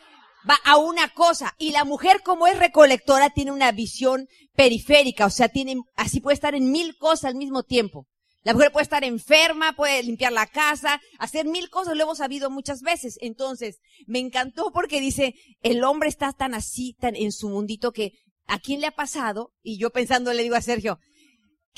va 0.48 0.58
a 0.64 0.76
una 0.76 1.08
cosa. 1.14 1.54
Y 1.58 1.70
la 1.70 1.84
mujer 1.84 2.22
como 2.22 2.46
es 2.46 2.58
recolectora 2.58 3.30
tiene 3.30 3.52
una 3.52 3.72
visión 3.72 4.28
periférica. 4.54 5.26
O 5.26 5.30
sea, 5.30 5.48
tiene, 5.48 5.76
así 5.96 6.20
puede 6.20 6.34
estar 6.34 6.54
en 6.54 6.70
mil 6.70 6.96
cosas 6.96 7.26
al 7.26 7.36
mismo 7.36 7.62
tiempo. 7.62 8.06
La 8.44 8.54
mujer 8.54 8.72
puede 8.72 8.84
estar 8.84 9.04
enferma, 9.04 9.74
puede 9.74 10.02
limpiar 10.02 10.32
la 10.32 10.46
casa, 10.46 11.00
hacer 11.18 11.44
mil 11.44 11.68
cosas, 11.70 11.96
lo 11.96 12.04
hemos 12.04 12.18
sabido 12.18 12.50
muchas 12.50 12.80
veces. 12.80 13.18
Entonces, 13.20 13.78
me 14.06 14.20
encantó 14.20 14.70
porque 14.72 15.00
dice, 15.00 15.34
el 15.60 15.84
hombre 15.84 16.08
está 16.08 16.32
tan 16.32 16.54
así, 16.54 16.94
tan 16.98 17.16
en 17.16 17.32
su 17.32 17.48
mundito 17.48 17.92
que, 17.92 18.12
¿a 18.46 18.58
quién 18.58 18.80
le 18.80 18.86
ha 18.86 18.92
pasado? 18.92 19.52
Y 19.60 19.78
yo 19.78 19.90
pensando 19.90 20.32
le 20.32 20.44
digo 20.44 20.54
a 20.54 20.62
Sergio, 20.62 20.98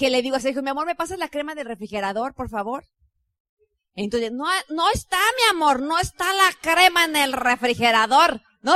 que 0.01 0.09
le 0.09 0.23
digo 0.23 0.37
a 0.37 0.41
Sergio, 0.41 0.63
mi 0.63 0.71
amor, 0.71 0.87
¿me 0.87 0.95
pasas 0.95 1.19
la 1.19 1.29
crema 1.29 1.55
del 1.55 1.67
refrigerador, 1.67 2.33
por 2.33 2.49
favor? 2.49 2.87
Entonces, 3.95 4.33
no, 4.33 4.47
no 4.71 4.91
está, 4.91 5.19
mi 5.37 5.51
amor, 5.51 5.83
no 5.83 5.99
está 5.99 6.33
la 6.33 6.51
crema 6.63 7.05
en 7.05 7.17
el 7.17 7.35
refrigerador, 7.35 8.41
¿no? 8.63 8.75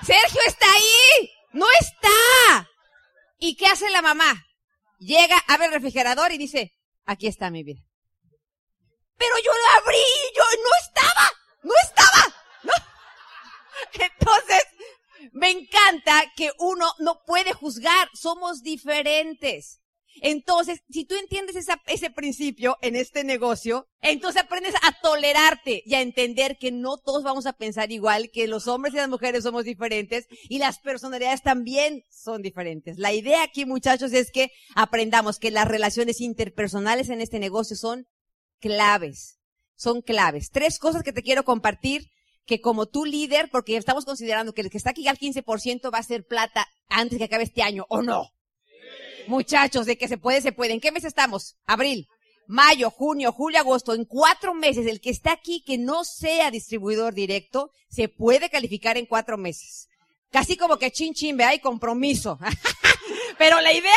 Sergio 0.00 0.40
está 0.46 0.64
ahí, 0.72 1.30
no 1.52 1.66
está. 1.78 2.70
¿Y 3.38 3.54
qué 3.56 3.66
hace 3.66 3.90
la 3.90 4.00
mamá? 4.00 4.46
Llega, 4.98 5.36
abre 5.46 5.66
el 5.66 5.72
refrigerador 5.72 6.32
y 6.32 6.38
dice, 6.38 6.72
aquí 7.04 7.26
está 7.26 7.50
mi 7.50 7.62
vida. 7.62 7.82
Pero 9.18 9.34
yo 9.44 9.52
lo 9.52 9.82
abrí, 9.82 10.06
yo 10.34 10.42
no 10.62 10.70
estaba, 10.86 11.30
no 11.64 11.74
estaba, 11.82 12.34
¿no? 12.62 12.72
Entonces, 13.92 14.64
me 15.32 15.50
encanta 15.50 16.24
que 16.36 16.50
uno 16.58 16.86
no 16.98 17.20
puede 17.26 17.52
juzgar, 17.52 18.08
somos 18.14 18.62
diferentes. 18.62 19.80
Entonces, 20.22 20.80
si 20.88 21.04
tú 21.04 21.14
entiendes 21.14 21.56
ese 21.86 22.10
principio 22.10 22.76
en 22.80 22.96
este 22.96 23.22
negocio, 23.24 23.86
entonces 24.00 24.42
aprendes 24.42 24.74
a 24.82 24.98
tolerarte 25.02 25.82
y 25.84 25.94
a 25.94 26.00
entender 26.00 26.56
que 26.58 26.72
no 26.72 26.96
todos 26.96 27.22
vamos 27.22 27.46
a 27.46 27.52
pensar 27.52 27.92
igual, 27.92 28.30
que 28.30 28.46
los 28.46 28.66
hombres 28.66 28.94
y 28.94 28.98
las 28.98 29.08
mujeres 29.08 29.44
somos 29.44 29.64
diferentes 29.64 30.26
y 30.48 30.58
las 30.58 30.78
personalidades 30.78 31.42
también 31.42 32.04
son 32.10 32.42
diferentes. 32.42 32.98
La 32.98 33.12
idea 33.12 33.42
aquí, 33.42 33.66
muchachos, 33.66 34.12
es 34.12 34.30
que 34.30 34.50
aprendamos 34.74 35.38
que 35.38 35.50
las 35.50 35.68
relaciones 35.68 36.20
interpersonales 36.20 37.10
en 37.10 37.20
este 37.20 37.38
negocio 37.38 37.76
son 37.76 38.06
claves. 38.60 39.38
Son 39.76 40.00
claves. 40.00 40.50
Tres 40.50 40.78
cosas 40.78 41.02
que 41.02 41.12
te 41.12 41.22
quiero 41.22 41.44
compartir 41.44 42.10
que 42.46 42.60
como 42.60 42.86
tu 42.86 43.04
líder, 43.04 43.50
porque 43.50 43.76
estamos 43.76 44.04
considerando 44.04 44.54
que 44.54 44.62
el 44.62 44.70
que 44.70 44.78
está 44.78 44.90
aquí 44.90 45.06
al 45.08 45.18
15% 45.18 45.92
va 45.92 45.98
a 45.98 46.02
ser 46.02 46.24
plata 46.26 46.68
antes 46.88 47.18
que 47.18 47.24
acabe 47.24 47.44
este 47.44 47.62
año, 47.62 47.84
¿o 47.88 48.02
no? 48.02 48.30
Muchachos, 49.26 49.86
de 49.86 49.98
que 49.98 50.08
se 50.08 50.18
puede, 50.18 50.40
se 50.40 50.52
puede. 50.52 50.72
¿En 50.72 50.80
qué 50.80 50.92
mes 50.92 51.04
estamos? 51.04 51.56
Abril, 51.66 52.06
mayo, 52.46 52.90
junio, 52.90 53.32
julio, 53.32 53.58
agosto. 53.58 53.94
En 53.94 54.04
cuatro 54.04 54.54
meses, 54.54 54.86
el 54.86 55.00
que 55.00 55.10
está 55.10 55.32
aquí 55.32 55.62
que 55.66 55.78
no 55.78 56.04
sea 56.04 56.50
distribuidor 56.50 57.12
directo, 57.14 57.70
se 57.90 58.08
puede 58.08 58.48
calificar 58.48 58.96
en 58.96 59.06
cuatro 59.06 59.36
meses. 59.36 59.88
Casi 60.30 60.56
como 60.56 60.78
que 60.78 60.92
chin 60.92 61.14
chin, 61.14 61.36
vea, 61.36 61.48
hay 61.48 61.58
compromiso. 61.58 62.38
Pero 63.38 63.60
la 63.60 63.72
idea, 63.72 63.92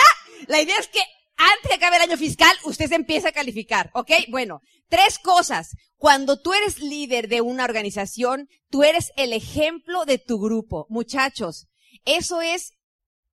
la 0.47 0.61
idea 0.61 0.77
es 0.79 0.87
que 0.87 1.01
antes 1.37 1.69
que 1.69 1.75
acabe 1.75 1.97
el 1.97 2.01
año 2.03 2.17
fiscal, 2.17 2.55
usted 2.63 2.87
se 2.87 2.95
empieza 2.95 3.29
a 3.29 3.33
calificar, 3.33 3.91
¿ok? 3.93 4.11
Bueno, 4.29 4.61
Tres 4.89 5.19
cosas. 5.19 5.75
Cuando 5.97 6.41
tú 6.41 6.53
eres 6.53 6.79
líder 6.79 7.27
de 7.27 7.41
una 7.41 7.63
organización, 7.63 8.47
tú 8.69 8.83
eres 8.83 9.11
el 9.17 9.33
ejemplo 9.33 10.05
de 10.05 10.17
tu 10.17 10.39
grupo. 10.39 10.87
Muchachos, 10.89 11.67
eso 12.05 12.41
es, 12.41 12.73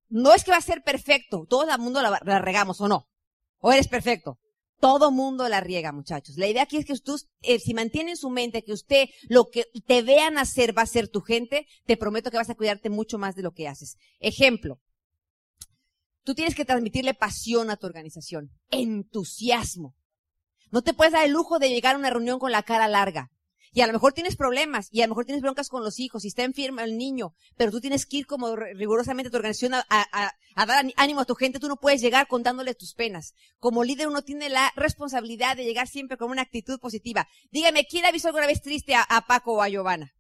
no 0.09 0.35
es 0.35 0.45
que 0.45 0.51
va 0.51 0.59
a 0.59 0.63
ser 0.63 0.83
perfecto. 0.83 1.47
Todo 1.49 1.69
el 1.69 1.79
mundo 1.79 2.03
la, 2.03 2.19
regamos 2.41 2.81
o 2.81 2.89
no. 2.89 3.09
O 3.59 3.73
eres 3.73 3.89
perfecto. 3.89 4.39
Todo 4.79 5.11
mundo 5.11 5.49
la 5.49 5.61
riega, 5.61 5.91
muchachos. 5.93 6.37
La 6.37 6.49
idea 6.49 6.65
aquí 6.65 6.77
es 6.77 6.85
que 6.85 6.99
tú, 6.99 7.17
eh, 7.41 7.59
si 7.59 7.73
mantiene 7.73 8.11
en 8.11 8.17
su 8.17 8.29
mente 8.29 8.63
que 8.63 8.75
usted 8.75 9.09
lo 9.29 9.49
que 9.49 9.65
te 9.87 10.03
vean 10.03 10.37
hacer 10.37 10.77
va 10.77 10.83
a 10.83 10.87
ser 10.87 11.09
tu 11.09 11.23
gente, 11.23 11.67
te 11.87 11.97
prometo 11.97 12.31
que 12.31 12.37
vas 12.37 12.51
a 12.51 12.55
cuidarte 12.55 12.91
mucho 12.91 13.17
más 13.17 13.35
de 13.35 13.43
lo 13.43 13.53
que 13.53 13.69
haces. 13.69 13.97
Ejemplo. 14.21 14.81
Tú 16.25 16.35
tienes 16.35 16.57
que 16.57 16.65
transmitirle 16.65 17.15
pasión 17.15 17.71
a 17.71 17.77
tu 17.77 17.87
organización, 17.87 18.51
entusiasmo. 18.71 19.95
No 20.71 20.83
te 20.83 20.95
puedes 20.95 21.13
dar 21.13 21.25
el 21.25 21.33
lujo 21.33 21.59
de 21.59 21.69
llegar 21.69 21.95
a 21.95 21.99
una 21.99 22.11
reunión 22.11 22.39
con 22.39 22.53
la 22.53 22.63
cara 22.63 22.89
larga. 22.89 23.31
Y 23.73 23.83
a 23.83 23.87
lo 23.87 23.93
mejor 23.93 24.15
tienes 24.15 24.37
problemas, 24.37 24.89
y 24.91 25.03
a 25.03 25.07
lo 25.07 25.11
mejor 25.11 25.27
tienes 25.27 25.43
broncas 25.43 25.69
con 25.69 25.85
los 25.85 25.99
hijos, 25.99 26.25
y 26.25 26.29
está 26.29 26.45
enfermo 26.45 26.81
el 26.81 26.97
niño, 26.97 27.35
pero 27.59 27.71
tú 27.71 27.79
tienes 27.79 28.07
que 28.07 28.17
ir 28.17 28.27
como 28.27 28.57
rigurosamente 28.57 29.29
a 29.29 29.31
tu 29.31 29.37
organización 29.37 29.75
a, 29.75 29.85
dar 30.57 30.87
ánimo 30.97 31.21
a 31.21 31.25
tu 31.27 31.35
gente, 31.35 31.61
tú 31.61 31.69
no 31.69 31.77
puedes 31.77 32.01
llegar 32.01 32.27
contándole 32.27 32.75
tus 32.75 32.95
penas. 32.95 33.35
Como 33.59 33.85
líder 33.85 34.09
uno 34.09 34.23
tiene 34.23 34.49
la 34.49 34.73
responsabilidad 34.77 35.59
de 35.59 35.65
llegar 35.65 35.89
siempre 35.89 36.17
con 36.17 36.31
una 36.31 36.41
actitud 36.41 36.81
positiva. 36.81 37.29
Dígame, 37.51 37.85
¿quién 37.85 38.07
ha 38.07 38.13
visto 38.13 38.29
alguna 38.29 38.47
vez 38.47 38.63
triste 38.63 38.95
a, 38.95 39.03
a 39.03 39.27
Paco 39.27 39.53
o 39.53 39.63
a 39.63 39.69
Giovanna? 39.69 40.15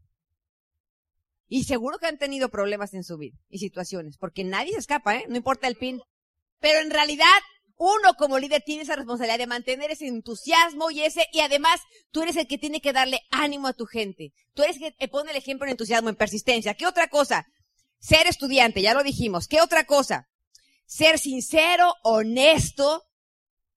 Y 1.49 1.65
seguro 1.65 1.99
que 1.99 2.09
han 2.09 2.19
tenido 2.19 2.51
problemas 2.51 2.93
en 2.93 3.05
su 3.05 3.17
vida 3.17 3.39
y 3.49 3.59
situaciones, 3.59 4.19
porque 4.19 4.45
nadie 4.45 4.73
se 4.73 4.81
escapa, 4.81 5.17
¿eh? 5.17 5.25
No 5.31 5.37
importa 5.37 5.67
el 5.67 5.77
pin. 5.77 6.03
Pero 6.61 6.81
en 6.81 6.91
realidad, 6.91 7.25
uno 7.77 8.15
como 8.15 8.39
líder 8.39 8.63
tiene 8.65 8.83
esa 8.83 8.97
responsabilidad 8.97 9.39
de 9.39 9.47
mantener 9.47 9.91
ese 9.91 10.07
entusiasmo 10.07 10.91
y 10.91 11.03
ese, 11.03 11.27
y 11.33 11.41
además 11.41 11.81
tú 12.11 12.23
eres 12.23 12.37
el 12.37 12.47
que 12.47 12.59
tiene 12.59 12.81
que 12.81 12.93
darle 12.93 13.21
ánimo 13.31 13.69
a 13.69 13.75
tu 13.75 13.85
gente. 13.87 14.33
Tú 14.55 14.63
eres 14.63 14.81
el 14.81 14.95
que 14.95 15.09
pone 15.09 15.31
el 15.31 15.37
ejemplo 15.37 15.67
en 15.67 15.73
entusiasmo, 15.73 16.09
en 16.09 16.17
persistencia. 16.17 16.75
¿Qué 16.75 16.87
otra 16.87 17.09
cosa? 17.09 17.47
Ser 17.99 18.27
estudiante, 18.27 18.81
ya 18.81 18.95
lo 18.95 19.03
dijimos. 19.03 19.47
¿Qué 19.47 19.61
otra 19.61 19.85
cosa? 19.85 20.27
Ser 20.87 21.19
sincero, 21.19 21.95
honesto, 22.03 23.03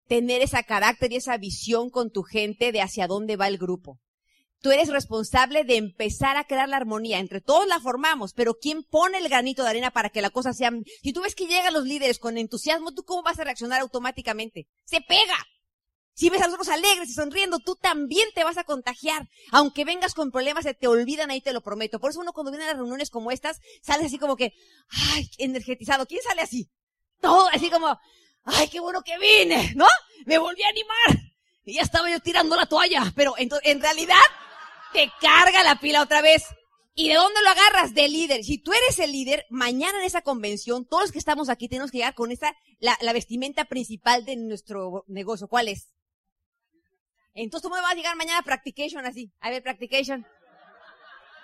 tener 0.07 0.41
esa 0.41 0.63
carácter 0.63 1.11
y 1.11 1.17
esa 1.17 1.37
visión 1.37 1.89
con 1.89 2.11
tu 2.11 2.23
gente 2.23 2.71
de 2.71 2.81
hacia 2.81 3.07
dónde 3.07 3.35
va 3.35 3.47
el 3.47 3.57
grupo. 3.57 3.99
Tú 4.61 4.71
eres 4.71 4.89
responsable 4.89 5.63
de 5.63 5.77
empezar 5.77 6.35
a 6.35 6.43
crear 6.43 6.67
la 6.67 6.77
armonía. 6.77 7.19
Entre 7.19 7.39
todos 7.39 7.65
la 7.67 7.79
formamos, 7.79 8.33
pero 8.33 8.55
¿quién 8.55 8.83
pone 8.83 9.17
el 9.17 9.29
granito 9.29 9.63
de 9.63 9.69
arena 9.69 9.91
para 9.91 10.09
que 10.09 10.21
la 10.21 10.29
cosa 10.29 10.51
sea... 10.53 10.71
Si 11.01 11.13
tú 11.13 11.21
ves 11.21 11.35
que 11.35 11.47
llegan 11.47 11.73
los 11.73 11.85
líderes 11.85 12.19
con 12.19 12.37
entusiasmo, 12.37 12.93
¿tú 12.93 13.03
cómo 13.03 13.23
vas 13.23 13.39
a 13.39 13.45
reaccionar 13.45 13.79
automáticamente? 13.79 14.67
Se 14.83 14.99
pega. 14.99 15.37
Si 16.13 16.29
ves 16.29 16.41
a 16.41 16.47
los 16.47 16.55
otros 16.55 16.67
alegres 16.67 17.09
y 17.09 17.13
sonriendo, 17.13 17.59
tú 17.59 17.77
también 17.77 18.27
te 18.35 18.43
vas 18.43 18.57
a 18.57 18.65
contagiar. 18.65 19.29
Aunque 19.51 19.85
vengas 19.85 20.13
con 20.13 20.31
problemas, 20.31 20.65
se 20.65 20.73
te 20.73 20.87
olvidan 20.87 21.31
ahí, 21.31 21.39
te 21.39 21.53
lo 21.53 21.61
prometo. 21.61 22.01
Por 22.01 22.11
eso 22.11 22.19
uno 22.19 22.33
cuando 22.33 22.51
viene 22.51 22.65
a 22.65 22.67
las 22.67 22.75
reuniones 22.75 23.09
como 23.09 23.31
estas, 23.31 23.61
sale 23.81 24.05
así 24.05 24.17
como 24.17 24.35
que, 24.35 24.51
ay, 24.89 25.29
energetizado. 25.37 26.05
¿Quién 26.05 26.21
sale 26.21 26.41
así? 26.41 26.69
Todo 27.21 27.47
así 27.53 27.69
como, 27.69 27.97
ay, 28.43 28.67
qué 28.67 28.81
bueno 28.81 29.01
que 29.01 29.17
vine, 29.17 29.71
¿no? 29.77 29.85
Me 30.25 30.37
volví 30.37 30.61
a 30.63 30.67
animar. 30.67 31.31
Y 31.63 31.75
ya 31.75 31.83
estaba 31.83 32.11
yo 32.11 32.19
tirando 32.19 32.57
la 32.57 32.65
toalla. 32.65 33.13
Pero 33.15 33.35
en 33.37 33.81
realidad, 33.81 34.17
te 34.93 35.11
carga 35.21 35.63
la 35.63 35.79
pila 35.79 36.01
otra 36.01 36.21
vez. 36.21 36.43
¿Y 36.95 37.09
de 37.09 37.15
dónde 37.15 37.41
lo 37.43 37.49
agarras? 37.49 37.93
De 37.93 38.09
líder. 38.09 38.43
Si 38.43 38.57
tú 38.57 38.73
eres 38.73 38.99
el 38.99 39.11
líder, 39.11 39.45
mañana 39.49 39.99
en 39.99 40.05
esa 40.05 40.21
convención, 40.21 40.85
todos 40.85 41.03
los 41.03 41.11
que 41.11 41.19
estamos 41.19 41.47
aquí 41.47 41.69
tenemos 41.69 41.91
que 41.91 41.99
llegar 41.99 42.15
con 42.15 42.31
esta, 42.31 42.53
la, 42.79 42.97
la 43.01 43.13
vestimenta 43.13 43.65
principal 43.65 44.25
de 44.25 44.35
nuestro 44.35 45.05
negocio. 45.07 45.47
¿Cuál 45.47 45.69
es? 45.69 45.87
Entonces 47.33 47.69
tú 47.69 47.73
me 47.73 47.81
vas 47.81 47.93
a 47.93 47.95
llegar 47.95 48.17
mañana 48.17 48.39
a 48.39 48.43
practication 48.43 49.05
así. 49.05 49.31
A 49.39 49.49
ver, 49.49 49.63
practication. 49.63 50.25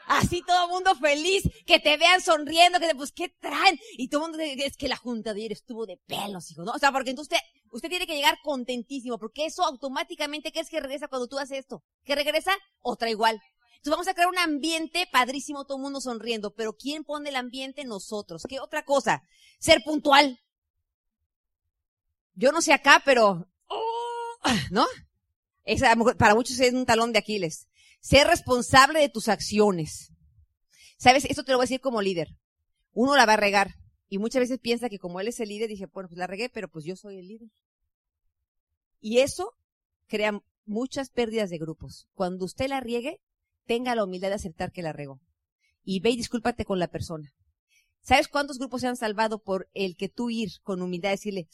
Así 0.07 0.43
todo 0.45 0.65
el 0.65 0.71
mundo 0.71 0.93
feliz, 0.95 1.43
que 1.65 1.79
te 1.79 1.97
vean 1.97 2.21
sonriendo, 2.21 2.79
que 2.79 2.87
te, 2.87 2.95
pues, 2.95 3.11
¿qué 3.11 3.29
traen? 3.29 3.79
Y 3.97 4.09
todo 4.09 4.25
el 4.25 4.31
mundo 4.31 4.43
es 4.43 4.77
que 4.77 4.87
la 4.87 4.97
junta 4.97 5.33
de 5.33 5.41
ayer 5.41 5.51
estuvo 5.53 5.85
de 5.85 5.97
pelos, 6.05 6.51
hijo, 6.51 6.63
¿no? 6.63 6.73
O 6.73 6.79
sea, 6.79 6.91
porque 6.91 7.09
entonces 7.09 7.39
usted, 7.75 7.89
tiene 7.89 8.07
que 8.07 8.15
llegar 8.15 8.37
contentísimo, 8.43 9.17
porque 9.17 9.45
eso 9.45 9.63
automáticamente, 9.63 10.51
¿qué 10.51 10.59
es 10.59 10.69
que 10.69 10.79
regresa 10.79 11.07
cuando 11.07 11.27
tú 11.27 11.37
haces 11.37 11.59
esto? 11.59 11.83
¿Qué 12.03 12.15
regresa? 12.15 12.51
Otra 12.81 13.09
igual. 13.09 13.41
Entonces 13.85 13.91
vamos 13.91 14.07
a 14.07 14.13
crear 14.13 14.29
un 14.29 14.39
ambiente 14.39 15.07
padrísimo, 15.11 15.65
todo 15.65 15.77
el 15.77 15.83
mundo 15.83 16.01
sonriendo, 16.01 16.53
pero 16.55 16.73
¿quién 16.73 17.03
pone 17.03 17.29
el 17.29 17.35
ambiente? 17.35 17.83
Nosotros. 17.85 18.43
¿Qué 18.47 18.59
otra 18.59 18.83
cosa? 18.83 19.21
Ser 19.59 19.83
puntual. 19.83 20.39
Yo 22.33 22.51
no 22.51 22.61
sé 22.61 22.73
acá, 22.73 23.01
pero, 23.05 23.47
oh, 23.67 24.37
¿no? 24.71 24.85
Esa, 25.63 25.95
para 26.17 26.35
muchos 26.35 26.59
es 26.59 26.73
un 26.73 26.85
talón 26.85 27.13
de 27.13 27.19
Aquiles. 27.19 27.67
Ser 28.01 28.27
responsable 28.27 28.99
de 28.99 29.09
tus 29.09 29.27
acciones. 29.27 30.11
¿Sabes? 30.97 31.25
Esto 31.25 31.43
te 31.43 31.51
lo 31.51 31.57
voy 31.57 31.63
a 31.63 31.67
decir 31.67 31.81
como 31.81 32.01
líder. 32.01 32.29
Uno 32.93 33.15
la 33.15 33.25
va 33.25 33.33
a 33.33 33.37
regar. 33.37 33.75
Y 34.07 34.17
muchas 34.17 34.41
veces 34.41 34.59
piensa 34.59 34.89
que 34.89 34.99
como 34.99 35.19
él 35.19 35.27
es 35.27 35.39
el 35.39 35.49
líder, 35.49 35.67
dije, 35.67 35.87
bueno, 35.87 36.07
pues 36.07 36.17
la 36.17 36.27
regué, 36.27 36.49
pero 36.49 36.69
pues 36.69 36.85
yo 36.85 36.95
soy 36.95 37.19
el 37.19 37.27
líder. 37.27 37.49
Y 38.99 39.19
eso 39.19 39.53
crea 40.07 40.41
muchas 40.65 41.09
pérdidas 41.09 41.49
de 41.49 41.57
grupos. 41.57 42.07
Cuando 42.13 42.45
usted 42.45 42.67
la 42.67 42.79
riegue, 42.79 43.21
tenga 43.65 43.95
la 43.95 44.03
humildad 44.03 44.29
de 44.29 44.35
aceptar 44.35 44.71
que 44.71 44.81
la 44.81 44.93
regó. 44.93 45.21
Y 45.83 45.99
ve 45.99 46.11
y 46.11 46.17
discúlpate 46.17 46.65
con 46.65 46.79
la 46.79 46.87
persona. 46.87 47.33
¿Sabes 48.01 48.27
cuántos 48.27 48.59
grupos 48.59 48.81
se 48.81 48.87
han 48.87 48.97
salvado 48.97 49.39
por 49.39 49.67
el 49.73 49.95
que 49.95 50.09
tú 50.09 50.29
ir 50.29 50.49
con 50.61 50.81
humildad 50.81 51.09
y 51.09 51.13
decirle, 51.13 51.47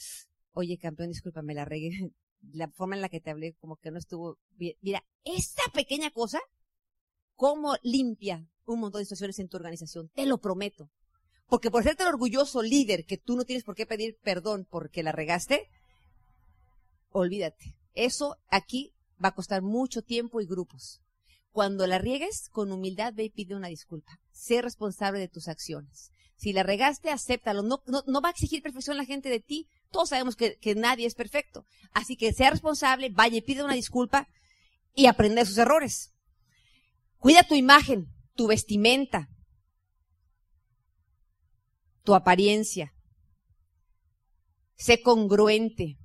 oye 0.52 0.78
campeón, 0.78 1.10
discúlpame, 1.10 1.54
la 1.54 1.66
regué, 1.66 1.92
la 2.54 2.70
forma 2.70 2.96
en 2.96 3.02
la 3.02 3.10
que 3.10 3.22
te 3.22 3.32
hablé 3.32 3.54
como 3.54 3.78
que 3.78 3.92
no 3.92 3.98
estuvo 3.98 4.38
bien. 4.56 4.76
Mira, 4.82 5.04
esta 5.24 5.64
pequeña 5.74 6.12
cosa, 6.12 6.40
cómo 7.36 7.76
limpia 7.84 8.48
un 8.66 8.80
montón 8.80 9.00
de 9.00 9.06
situaciones 9.06 9.40
en 9.40 9.48
tu 9.48 9.58
organización, 9.58 10.10
te 10.14 10.26
lo 10.26 10.40
prometo. 10.40 10.90
Porque 11.48 11.72
por 11.72 11.84
serte 11.84 12.04
el 12.04 12.10
orgulloso 12.10 12.62
líder 12.62 13.06
que 13.06 13.18
tú 13.18 13.36
no 13.36 13.44
tienes 13.44 13.64
por 13.64 13.76
qué 13.76 13.86
pedir 13.86 14.18
perdón 14.22 14.66
porque 14.70 15.04
la 15.04 15.12
regaste, 15.12 15.70
olvídate. 17.12 17.76
Eso 17.94 18.38
aquí 18.50 18.94
va 19.24 19.30
a 19.30 19.36
costar 19.36 19.62
mucho 19.62 20.02
tiempo 20.02 20.42
y 20.42 20.46
grupos. 20.46 21.02
Cuando 21.52 21.86
la 21.86 22.00
riegues, 22.00 22.50
con 22.50 22.72
humildad 22.72 23.14
ve 23.14 23.26
y 23.26 23.30
pide 23.30 23.56
una 23.56 23.68
disculpa. 23.68 24.20
Sé 24.32 24.62
responsable 24.62 25.20
de 25.20 25.28
tus 25.28 25.48
acciones. 25.48 26.12
Si 26.38 26.54
la 26.54 26.64
regaste, 26.64 27.10
acéptalo. 27.10 27.62
No, 27.62 27.84
no, 27.86 28.04
no 28.08 28.22
va 28.22 28.30
a 28.30 28.32
exigir 28.32 28.64
perfección 28.64 28.98
la 28.98 29.06
gente 29.06 29.30
de 29.30 29.42
ti, 29.42 29.68
todos 29.92 30.10
sabemos 30.10 30.36
que, 30.36 30.58
nadie 30.76 31.06
es 31.06 31.16
perfecto. 31.16 31.66
Así 31.92 32.16
que 32.16 32.34
sea 32.34 32.50
responsable, 32.50 33.10
vaya 33.10 33.38
y 33.38 33.42
pide 33.42 33.64
una 33.64 33.76
disculpa 33.76 34.28
y 34.96 35.06
aprende 35.06 35.46
sus 35.46 35.58
errores. 35.58 36.14
Cuida 37.20 37.44
tu 37.44 37.56
imagen, 37.56 38.08
tu 38.36 38.48
vestimenta, 38.48 39.30
tu 42.04 42.16
apariencia. 42.16 42.94
Sé 44.76 45.02
congruente. 45.02 45.98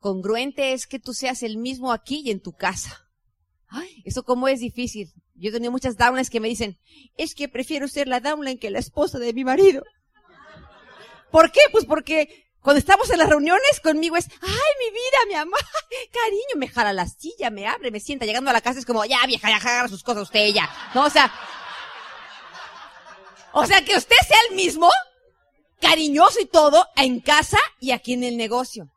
Congruente 0.00 0.72
es 0.72 0.86
que 0.86 0.98
tú 0.98 1.12
seas 1.12 1.42
el 1.42 1.58
mismo 1.58 1.92
aquí 1.92 2.22
y 2.24 2.30
en 2.30 2.40
tu 2.40 2.52
casa. 2.52 3.06
Ay, 3.68 4.02
eso 4.04 4.24
como 4.24 4.48
es 4.48 4.60
difícil. 4.60 5.12
Yo 5.34 5.50
he 5.50 5.52
tenido 5.52 5.70
muchas 5.70 5.96
downlines 5.96 6.30
que 6.30 6.40
me 6.40 6.48
dicen, 6.48 6.78
es 7.16 7.34
que 7.34 7.48
prefiero 7.48 7.86
ser 7.86 8.08
la 8.08 8.20
downline 8.20 8.58
que 8.58 8.70
la 8.70 8.78
esposa 8.78 9.18
de 9.18 9.32
mi 9.32 9.44
marido. 9.44 9.84
¿Por 11.30 11.52
qué? 11.52 11.60
Pues 11.70 11.84
porque 11.84 12.50
cuando 12.60 12.78
estamos 12.78 13.08
en 13.10 13.18
las 13.18 13.28
reuniones 13.28 13.80
conmigo 13.82 14.16
es, 14.16 14.28
ay, 14.40 14.72
mi 14.80 14.90
vida, 14.90 15.18
mi 15.28 15.34
amor, 15.34 15.60
cariño, 16.12 16.56
me 16.56 16.68
jala 16.68 16.92
la 16.92 17.06
silla, 17.06 17.50
me 17.50 17.66
abre, 17.66 17.90
me 17.90 18.00
sienta. 18.00 18.26
Llegando 18.26 18.50
a 18.50 18.54
la 18.54 18.60
casa 18.60 18.80
es 18.80 18.86
como, 18.86 19.04
ya 19.04 19.24
vieja, 19.26 19.48
ya 19.48 19.56
agarra 19.56 19.88
sus 19.88 20.02
cosas 20.02 20.24
usted 20.24 20.48
ya. 20.48 20.68
No, 20.94 21.04
o 21.04 21.10
sea, 21.10 21.32
o 23.52 23.66
sea 23.66 23.84
que 23.84 23.96
usted 23.96 24.16
sea 24.26 24.38
el 24.48 24.56
mismo, 24.56 24.90
cariñoso 25.80 26.40
y 26.40 26.46
todo, 26.46 26.86
en 26.96 27.20
casa 27.20 27.58
y 27.78 27.92
aquí 27.92 28.14
en 28.14 28.24
el 28.24 28.36
negocio. 28.36 28.90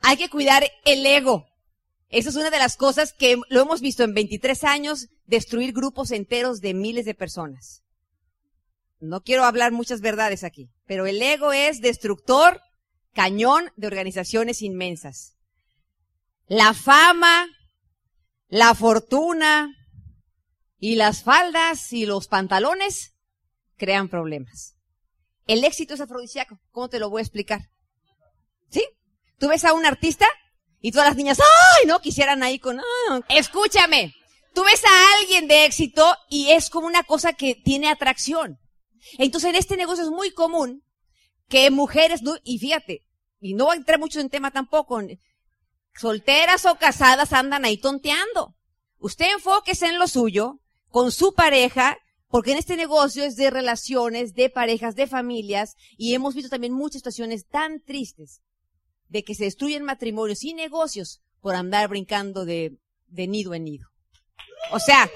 Hay 0.00 0.16
que 0.16 0.30
cuidar 0.30 0.64
el 0.84 1.04
ego. 1.06 1.46
Esa 2.08 2.30
es 2.30 2.36
una 2.36 2.50
de 2.50 2.58
las 2.58 2.76
cosas 2.76 3.12
que 3.12 3.36
lo 3.48 3.62
hemos 3.62 3.80
visto 3.80 4.02
en 4.02 4.14
23 4.14 4.64
años, 4.64 5.08
destruir 5.26 5.72
grupos 5.72 6.10
enteros 6.10 6.60
de 6.60 6.74
miles 6.74 7.04
de 7.04 7.14
personas. 7.14 7.84
No 8.98 9.22
quiero 9.22 9.44
hablar 9.44 9.72
muchas 9.72 10.00
verdades 10.00 10.42
aquí, 10.44 10.70
pero 10.86 11.06
el 11.06 11.22
ego 11.22 11.52
es 11.52 11.80
destructor 11.80 12.60
cañón 13.14 13.70
de 13.76 13.86
organizaciones 13.86 14.62
inmensas. 14.62 15.36
La 16.46 16.74
fama, 16.74 17.46
la 18.48 18.74
fortuna 18.74 19.74
y 20.78 20.96
las 20.96 21.22
faldas 21.22 21.92
y 21.92 22.06
los 22.06 22.26
pantalones 22.26 23.14
crean 23.76 24.08
problemas. 24.08 24.74
El 25.46 25.64
éxito 25.64 25.94
es 25.94 26.00
afrodisíaco. 26.00 26.58
¿Cómo 26.70 26.88
te 26.88 26.98
lo 26.98 27.08
voy 27.08 27.20
a 27.20 27.22
explicar? 27.22 27.70
Tú 29.40 29.48
ves 29.48 29.64
a 29.64 29.72
un 29.72 29.86
artista 29.86 30.26
y 30.82 30.92
todas 30.92 31.08
las 31.08 31.16
niñas, 31.16 31.40
¡ay! 31.40 31.86
No 31.86 32.00
quisieran 32.00 32.42
ahí 32.42 32.58
con, 32.58 32.78
ah". 32.78 33.20
Escúchame. 33.30 34.14
Tú 34.54 34.62
ves 34.64 34.84
a 34.84 35.18
alguien 35.18 35.48
de 35.48 35.64
éxito 35.64 36.14
y 36.28 36.50
es 36.50 36.68
como 36.68 36.86
una 36.86 37.04
cosa 37.04 37.32
que 37.32 37.54
tiene 37.54 37.88
atracción. 37.88 38.58
Entonces 39.16 39.48
en 39.48 39.56
este 39.56 39.78
negocio 39.78 40.04
es 40.04 40.10
muy 40.10 40.32
común 40.32 40.84
que 41.48 41.70
mujeres, 41.70 42.20
y 42.44 42.58
fíjate, 42.58 43.06
y 43.40 43.54
no 43.54 43.72
entrar 43.72 43.98
mucho 43.98 44.20
en 44.20 44.28
tema 44.28 44.50
tampoco, 44.50 45.00
solteras 45.94 46.66
o 46.66 46.74
casadas 46.76 47.32
andan 47.32 47.64
ahí 47.64 47.78
tonteando. 47.78 48.56
Usted 48.98 49.32
enfóquese 49.32 49.86
en 49.86 49.98
lo 49.98 50.06
suyo, 50.06 50.60
con 50.90 51.12
su 51.12 51.32
pareja, 51.32 51.96
porque 52.28 52.52
en 52.52 52.58
este 52.58 52.76
negocio 52.76 53.24
es 53.24 53.36
de 53.36 53.48
relaciones, 53.48 54.34
de 54.34 54.50
parejas, 54.50 54.96
de 54.96 55.06
familias, 55.06 55.76
y 55.96 56.14
hemos 56.14 56.34
visto 56.34 56.50
también 56.50 56.74
muchas 56.74 56.98
situaciones 56.98 57.46
tan 57.48 57.80
tristes 57.82 58.42
de 59.10 59.24
que 59.24 59.34
se 59.34 59.44
destruyen 59.44 59.82
matrimonios 59.84 60.42
y 60.44 60.54
negocios 60.54 61.20
por 61.42 61.54
andar 61.54 61.88
brincando 61.88 62.44
de, 62.44 62.78
de 63.08 63.26
nido 63.26 63.54
en 63.54 63.64
nido. 63.64 63.88
O 64.70 64.78
sea, 64.78 65.10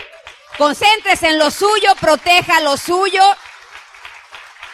concéntrese 0.58 1.28
en 1.28 1.38
lo 1.38 1.50
suyo, 1.50 1.94
proteja 2.00 2.60
lo 2.60 2.76
suyo 2.76 3.22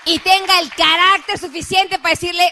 y 0.07 0.19
tenga 0.21 0.59
el 0.59 0.71
carácter 0.71 1.39
suficiente 1.39 1.99
para 1.99 2.15
decirle, 2.15 2.51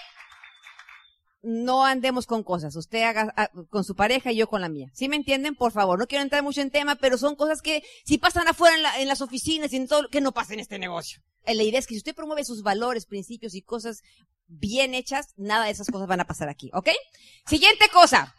no 1.48 1.86
andemos 1.86 2.26
con 2.26 2.42
cosas. 2.42 2.76
Usted 2.76 3.02
haga 3.02 3.32
ah, 3.36 3.50
con 3.70 3.82
su 3.82 3.94
pareja 3.94 4.30
y 4.30 4.36
yo 4.36 4.48
con 4.48 4.60
la 4.60 4.68
mía. 4.68 4.90
¿Sí 4.92 5.08
me 5.08 5.16
entienden? 5.16 5.54
Por 5.54 5.72
favor, 5.72 5.98
no 5.98 6.06
quiero 6.06 6.22
entrar 6.22 6.42
mucho 6.42 6.60
en 6.60 6.70
tema, 6.70 6.96
pero 6.96 7.16
son 7.16 7.36
cosas 7.36 7.62
que 7.62 7.82
si 8.04 8.18
pasan 8.18 8.46
afuera 8.48 8.76
en, 8.98 9.08
las 9.08 9.22
oficinas 9.22 9.72
y 9.72 9.76
en 9.76 9.88
todo, 9.88 10.08
que 10.10 10.20
no 10.20 10.32
pasa 10.32 10.52
en 10.52 10.60
este 10.60 10.78
negocio. 10.78 11.22
Eh, 11.46 11.54
la 11.54 11.62
idea 11.62 11.78
es 11.78 11.86
que 11.86 11.94
si 11.94 11.98
usted 11.98 12.14
promueve 12.14 12.44
sus 12.44 12.62
valores, 12.62 13.06
principios 13.06 13.54
y 13.54 13.62
cosas 13.62 14.02
bien 14.46 14.94
hechas, 14.94 15.28
nada 15.36 15.64
de 15.64 15.70
esas 15.70 15.88
cosas 15.90 16.06
van 16.06 16.20
a 16.20 16.26
pasar 16.26 16.50
aquí, 16.50 16.70
¿ok? 16.74 16.90
Siguiente 17.46 17.88
cosa. 17.92 18.34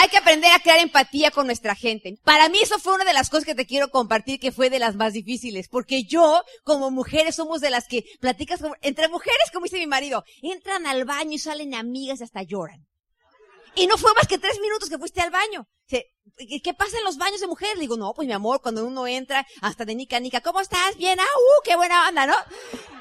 Hay 0.00 0.08
que 0.10 0.16
aprender 0.16 0.52
a 0.52 0.60
crear 0.60 0.78
empatía 0.78 1.32
con 1.32 1.46
nuestra 1.46 1.74
gente. 1.74 2.20
Para 2.22 2.48
mí 2.48 2.60
eso 2.62 2.78
fue 2.78 2.94
una 2.94 3.04
de 3.04 3.12
las 3.12 3.30
cosas 3.30 3.44
que 3.44 3.56
te 3.56 3.66
quiero 3.66 3.90
compartir 3.90 4.38
que 4.38 4.52
fue 4.52 4.70
de 4.70 4.78
las 4.78 4.94
más 4.94 5.12
difíciles, 5.12 5.66
porque 5.68 6.04
yo, 6.04 6.44
como 6.62 6.92
mujeres, 6.92 7.34
somos 7.34 7.60
de 7.60 7.70
las 7.70 7.88
que 7.88 8.04
platicas 8.20 8.60
entre 8.82 9.08
mujeres, 9.08 9.50
como 9.52 9.64
dice 9.64 9.78
mi 9.78 9.88
marido, 9.88 10.22
entran 10.40 10.86
al 10.86 11.04
baño 11.04 11.32
y 11.32 11.38
salen 11.40 11.74
amigas 11.74 12.20
y 12.20 12.22
hasta 12.22 12.44
lloran. 12.44 12.86
Y 13.74 13.88
no 13.88 13.98
fue 13.98 14.14
más 14.14 14.28
que 14.28 14.38
tres 14.38 14.60
minutos 14.60 14.88
que 14.88 14.98
fuiste 14.98 15.20
al 15.20 15.30
baño. 15.30 15.66
¿Qué 15.88 16.74
pasa 16.74 16.96
en 16.98 17.04
los 17.04 17.16
baños 17.16 17.40
de 17.40 17.48
mujeres? 17.48 17.74
Le 17.74 17.80
digo, 17.80 17.96
no, 17.96 18.12
pues 18.14 18.28
mi 18.28 18.34
amor, 18.34 18.60
cuando 18.62 18.86
uno 18.86 19.08
entra, 19.08 19.44
hasta 19.62 19.84
de 19.84 19.96
nica 19.96 20.20
nica, 20.20 20.40
¿cómo 20.40 20.60
estás? 20.60 20.96
Bien, 20.96 21.18
ah, 21.18 21.24
uh, 21.24 21.62
qué 21.64 21.74
buena 21.74 22.08
onda, 22.08 22.24
¿no? 22.24 22.36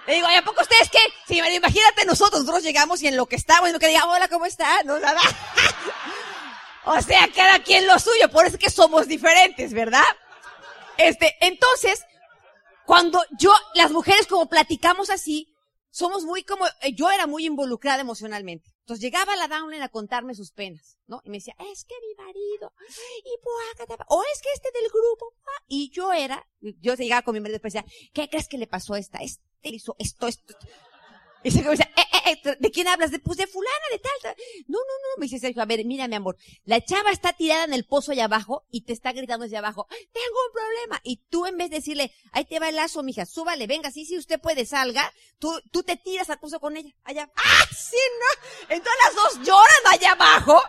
Le 0.08 0.16
digo, 0.16 0.27
¿y 0.32 0.36
a 0.36 0.44
poco 0.44 0.62
ustedes 0.62 0.89
qué? 0.89 1.00
Sí, 1.27 1.38
imagínate 1.38 2.06
nosotros, 2.08 2.42
nosotros 2.42 2.63
llegamos 2.63 3.04
y 3.04 3.08
en 3.08 3.18
lo 3.18 3.27
que 3.27 3.36
estamos, 3.36 3.70
y 3.70 3.74
lo 3.74 3.80
que 3.80 3.88
digamos, 3.88 4.16
hola, 4.16 4.27
¿cómo 4.27 4.48
estás? 4.48 4.84
No, 4.86 4.98
nada. 5.00 5.22
O 6.88 7.01
sea, 7.01 7.29
cada 7.36 7.60
quien 7.60 7.86
lo 7.86 8.00
suyo, 8.00 8.29
por 8.32 8.46
eso 8.46 8.56
es 8.56 8.62
que 8.62 8.70
somos 8.70 9.08
diferentes, 9.08 9.74
¿verdad? 9.74 10.06
Este, 10.98 11.36
entonces, 11.41 12.06
cuando 12.86 13.22
yo, 13.38 13.51
las 13.75 13.91
mujeres 13.91 14.25
como 14.27 14.48
platicamos 14.48 15.10
así, 15.10 15.53
somos 15.89 16.24
muy 16.24 16.44
como, 16.44 16.65
eh, 16.82 16.94
yo 16.96 17.12
era 17.12 17.27
muy 17.27 17.46
involucrada 17.46 18.01
emocionalmente. 18.01 18.72
Entonces 18.79 19.01
llegaba 19.01 19.36
la 19.36 19.50
downline 19.50 19.82
a 19.82 19.89
contarme 19.89 20.34
sus 20.34 20.51
penas, 20.51 20.98
¿no? 21.08 21.22
Y 21.25 21.29
me 21.29 21.38
decía, 21.38 21.56
es 21.72 21.84
que 21.84 21.96
mi 22.08 22.24
marido, 22.24 22.72
y 23.25 23.32
o 24.08 24.24
es 24.24 24.41
que 24.41 24.50
este 24.53 24.72
del 24.72 24.89
grupo, 24.89 25.34
y 25.67 25.89
yo 25.89 26.13
era, 26.13 26.48
yo 26.62 26.96
llegaba 26.96 27.24
con 27.24 27.34
mi 27.34 27.41
marido 27.41 27.60
y 27.60 27.62
decía, 27.62 27.84
¿qué 28.13 28.29
crees 28.29 28.48
que 28.48 28.58
le 28.58 28.67
pasó 28.67 28.94
a 28.94 29.00
esta? 29.00 29.17
Este 29.17 29.44
hizo 29.63 29.96
esto, 30.00 30.27
esto. 30.27 30.56
Y 31.48 31.51
se 31.51 31.63
dice, 31.63 31.89
eh, 31.96 32.01
eh, 32.25 32.42
eh, 32.44 32.58
¿de 32.60 32.72
quién 32.72 32.89
hablas? 32.89 33.10
De, 33.10 33.20
pues 33.20 33.38
de 33.38 33.48
fulana, 33.48 33.86
de 33.89 34.00
tal, 34.00 34.36
No, 34.68 34.80
no, 34.80 34.84
no, 34.84 35.18
me 35.18 35.27
dice 35.27 35.39
Sergio, 35.39 35.62
a 35.62 35.66
ver, 35.66 35.86
mira 35.86 36.10
mi 36.10 36.16
amor, 36.16 36.36
la 36.66 36.84
chava 36.84 37.12
está 37.12 37.32
tirada 37.32 37.63
en 37.63 37.74
el 37.74 37.86
pozo 37.86 38.12
allá 38.12 38.25
abajo 38.25 38.66
y 38.70 38.82
te 38.82 38.92
está 38.92 39.13
gritando 39.13 39.46
desde 39.46 39.56
abajo, 39.56 39.88
tengo 39.89 40.38
un 40.48 40.54
problema. 40.54 41.00
Y 41.04 41.22
tú 41.30 41.46
en 41.46 41.58
vez 41.58 41.70
de 41.70 41.77
decirle, 41.77 42.12
ahí 42.34 42.44
te 42.44 42.60
va 42.60 42.68
el 42.68 42.75
lazo, 42.75 43.01
mija, 43.01 43.25
súbale, 43.25 43.66
venga, 43.66 43.92
sí, 43.92 44.06
sí, 44.06 44.18
usted 44.18 44.42
puede, 44.42 44.66
salga, 44.66 45.10
tú, 45.39 45.58
tú 45.72 45.84
te 45.84 45.96
tiras 45.96 46.30
al 46.30 46.39
pozo 46.39 46.60
con 46.60 46.75
ella, 46.75 46.94
allá. 47.06 47.32
¡Ah, 47.34 47.66
sí, 47.72 47.96
no! 48.20 48.75
Entonces 48.75 49.01
las 49.06 49.16
dos 49.16 49.48
lloran 49.48 49.94
allá 49.94 50.12
abajo 50.12 50.62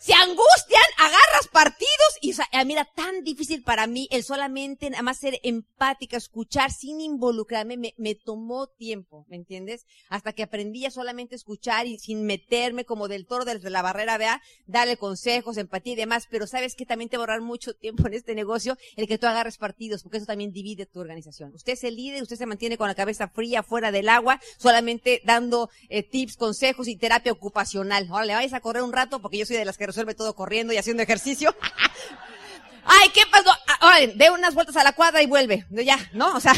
se 0.00 0.14
angustian, 0.14 0.82
agarras 0.96 1.48
partidos 1.52 1.90
y, 2.22 2.32
o 2.32 2.34
sea, 2.34 2.46
mira, 2.64 2.86
tan 2.86 3.22
difícil 3.22 3.62
para 3.62 3.86
mí 3.86 4.08
el 4.10 4.24
solamente 4.24 4.88
nada 4.88 5.02
más 5.02 5.18
ser 5.18 5.38
empática, 5.42 6.16
escuchar 6.16 6.72
sin 6.72 7.02
involucrarme, 7.02 7.76
me, 7.76 7.94
me 7.98 8.14
tomó 8.14 8.66
tiempo, 8.66 9.26
¿me 9.28 9.36
entiendes? 9.36 9.84
Hasta 10.08 10.32
que 10.32 10.42
aprendí 10.42 10.86
a 10.86 10.90
solamente 10.90 11.34
escuchar 11.34 11.86
y 11.86 11.98
sin 11.98 12.24
meterme 12.24 12.86
como 12.86 13.08
del 13.08 13.26
toro 13.26 13.44
desde 13.44 13.68
la 13.68 13.82
barrera, 13.82 14.16
vea, 14.16 14.40
darle 14.66 14.96
consejos, 14.96 15.58
empatía 15.58 15.92
y 15.92 15.96
demás, 15.96 16.26
pero 16.30 16.46
sabes 16.46 16.74
que 16.74 16.86
también 16.86 17.10
te 17.10 17.18
va 17.18 17.24
a 17.24 17.24
ahorrar 17.24 17.42
mucho 17.42 17.74
tiempo 17.74 18.06
en 18.06 18.14
este 18.14 18.34
negocio 18.34 18.78
el 18.96 19.06
que 19.06 19.18
tú 19.18 19.26
agarres 19.26 19.58
partidos, 19.58 20.02
porque 20.02 20.16
eso 20.16 20.26
también 20.26 20.50
divide 20.50 20.86
tu 20.86 21.00
organización. 21.00 21.54
Usted 21.54 21.74
es 21.74 21.84
el 21.84 21.96
líder, 21.96 22.22
usted 22.22 22.36
se 22.36 22.46
mantiene 22.46 22.78
con 22.78 22.88
la 22.88 22.94
cabeza 22.94 23.28
fría 23.28 23.62
fuera 23.62 23.92
del 23.92 24.08
agua, 24.08 24.40
solamente 24.56 25.20
dando 25.26 25.68
eh, 25.90 26.02
tips, 26.02 26.38
consejos 26.38 26.88
y 26.88 26.96
terapia 26.96 27.32
ocupacional. 27.32 28.08
Ahora 28.10 28.24
le 28.24 28.34
vayas 28.34 28.54
a 28.54 28.60
correr 28.60 28.82
un 28.82 28.94
rato 28.94 29.20
porque 29.20 29.36
yo 29.36 29.44
soy 29.44 29.58
de 29.58 29.66
las 29.66 29.76
que 29.76 29.89
resuelve 29.90 30.14
todo 30.14 30.34
corriendo 30.34 30.72
y 30.72 30.78
haciendo 30.78 31.02
ejercicio. 31.02 31.54
Ay, 32.84 33.08
¿qué 33.10 33.22
pasó? 33.30 33.50
Ay, 33.80 34.10
ah, 34.10 34.12
de 34.16 34.30
unas 34.30 34.54
vueltas 34.54 34.76
a 34.76 34.84
la 34.84 34.92
cuadra 34.92 35.22
y 35.22 35.26
vuelve. 35.26 35.66
Ya, 35.70 35.98
¿no? 36.12 36.34
O 36.34 36.40
sea, 36.40 36.54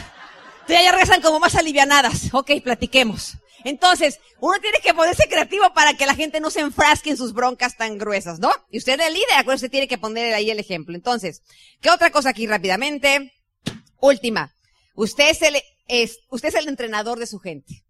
ya, 0.68 0.92
regresan 0.92 1.20
como 1.20 1.40
más 1.40 1.54
alivianadas. 1.54 2.32
Ok, 2.32 2.52
platiquemos. 2.62 3.34
Entonces, 3.64 4.18
uno 4.40 4.58
tiene 4.60 4.78
que 4.82 4.94
ponerse 4.94 5.28
creativo 5.28 5.72
para 5.74 5.94
que 5.94 6.06
la 6.06 6.14
gente 6.14 6.40
no 6.40 6.50
se 6.50 6.60
enfrasque 6.60 7.10
en 7.10 7.16
sus 7.16 7.32
broncas 7.32 7.76
tan 7.76 7.98
gruesas, 7.98 8.38
¿no? 8.38 8.50
Y 8.70 8.78
usted 8.78 8.98
es 8.98 9.06
el 9.06 9.14
líder, 9.14 9.36
acuérdese, 9.36 9.68
tiene 9.68 9.88
que 9.88 9.98
poner 9.98 10.34
ahí 10.34 10.50
el 10.50 10.58
ejemplo. 10.58 10.94
Entonces, 10.94 11.42
¿qué 11.80 11.90
otra 11.90 12.10
cosa 12.10 12.30
aquí 12.30 12.46
rápidamente? 12.46 13.32
Última. 14.00 14.52
Usted 14.94 15.30
es 15.30 15.42
el, 15.42 15.62
usted 16.30 16.48
es 16.48 16.54
el 16.54 16.68
entrenador 16.68 17.18
de 17.18 17.26
su 17.26 17.38
gente. 17.38 17.84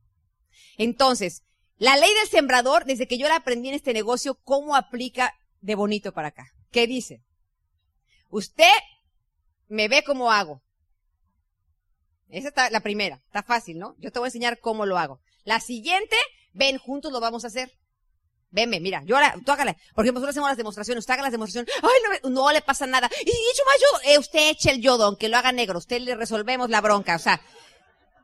Entonces, 0.77 1.43
la 1.79 1.97
ley 1.97 2.13
del 2.15 2.29
sembrador, 2.29 2.85
desde 2.85 3.07
que 3.07 3.19
yo 3.19 3.29
la 3.29 3.37
aprendí 3.37 3.69
en 3.69 3.75
este 3.75 3.93
negocio, 3.93 4.39
¿cómo 4.45 4.77
aplica 4.77 5.35
de 5.63 5.75
bonito 5.75 6.13
para 6.13 6.29
acá. 6.29 6.53
¿Qué 6.71 6.87
dice? 6.87 7.23
Usted 8.29 8.73
me 9.69 9.89
ve 9.89 10.05
cómo 10.05 10.31
hago. 10.31 10.61
Esa 12.29 12.49
está 12.49 12.71
la 12.71 12.81
primera. 12.81 13.23
Está 13.27 13.43
fácil, 13.43 13.79
¿no? 13.79 13.95
Yo 13.99 14.11
te 14.11 14.19
voy 14.19 14.27
a 14.27 14.29
enseñar 14.29 14.59
cómo 14.59 14.85
lo 14.85 14.99
hago. 14.99 15.21
La 15.45 15.61
siguiente, 15.61 16.17
ven, 16.53 16.79
juntos 16.79 17.13
lo 17.13 17.21
vamos 17.21 17.45
a 17.45 17.49
hacer. 17.49 17.73
Venme, 18.51 18.81
mira, 18.81 19.03
yo 19.07 19.17
ahora, 19.17 19.35
tú 19.45 19.53
hágale. 19.53 19.79
Por 19.95 20.05
ejemplo, 20.05 20.21
nosotros 20.21 20.35
hacemos 20.35 20.51
las 20.51 20.59
demostraciones, 20.59 21.01
usted 21.01 21.15
haga 21.15 21.23
las 21.23 21.33
demostraciones. 21.33 21.73
Ay, 21.83 22.21
no, 22.25 22.31
no 22.31 22.53
le 22.53 22.61
pasa 22.61 22.87
nada. 22.87 23.11
Y 23.21 23.31
hecho 23.31 23.63
más 23.65 23.77
yodo. 23.81 24.13
Eh, 24.13 24.19
usted 24.19 24.51
eche 24.51 24.71
el 24.71 24.83
yodo, 24.83 25.05
aunque 25.05 25.29
lo 25.29 25.37
haga 25.37 25.53
negro. 25.53 25.79
Usted 25.79 26.01
le 26.01 26.15
resolvemos 26.17 26.69
la 26.69 26.81
bronca. 26.81 27.17
O 27.17 27.19
sea, 27.19 27.41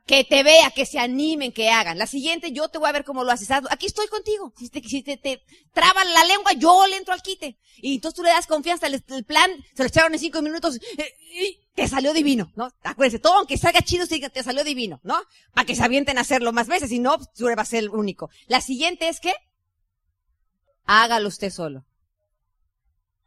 que 0.08 0.24
te 0.24 0.42
vea, 0.42 0.70
que 0.70 0.86
se 0.86 0.98
animen, 0.98 1.52
que 1.52 1.68
hagan. 1.68 1.98
La 1.98 2.06
siguiente, 2.06 2.50
yo 2.50 2.70
te 2.70 2.78
voy 2.78 2.88
a 2.88 2.92
ver 2.92 3.04
cómo 3.04 3.24
lo 3.24 3.30
haces. 3.30 3.50
Aquí 3.50 3.84
estoy 3.84 4.08
contigo. 4.08 4.54
Si 4.56 4.70
te, 4.70 4.82
si 4.82 5.02
te, 5.02 5.18
te 5.18 5.42
traban 5.74 6.10
la 6.14 6.24
lengua, 6.24 6.54
yo 6.54 6.86
le 6.86 6.96
entro 6.96 7.12
al 7.12 7.20
quite. 7.20 7.58
Y 7.76 7.96
entonces 7.96 8.16
tú 8.16 8.22
le 8.22 8.30
das 8.30 8.46
confianza, 8.46 8.86
el, 8.86 9.02
plan 9.24 9.50
se 9.74 9.82
lo 9.82 9.86
echaron 9.86 10.14
en 10.14 10.18
cinco 10.18 10.40
minutos, 10.40 10.76
eh, 10.96 11.14
y 11.34 11.60
te 11.74 11.86
salió 11.86 12.14
divino, 12.14 12.50
¿no? 12.56 12.72
Acuérdense, 12.82 13.18
todo 13.18 13.34
aunque 13.34 13.58
salga 13.58 13.82
chido, 13.82 14.06
te 14.06 14.42
salió 14.42 14.64
divino, 14.64 14.98
¿no? 15.04 15.20
Para 15.52 15.66
que 15.66 15.76
se 15.76 15.84
avienten 15.84 16.16
a 16.16 16.22
hacerlo 16.22 16.52
más 16.52 16.68
veces, 16.68 16.88
si 16.88 16.98
no, 17.00 17.18
tú 17.36 17.44
va 17.44 17.62
a 17.62 17.66
ser 17.66 17.80
el 17.80 17.90
único. 17.90 18.30
La 18.46 18.62
siguiente 18.62 19.08
es 19.08 19.20
que, 19.20 19.34
hágalo 20.86 21.28
usted 21.28 21.50
solo. 21.50 21.84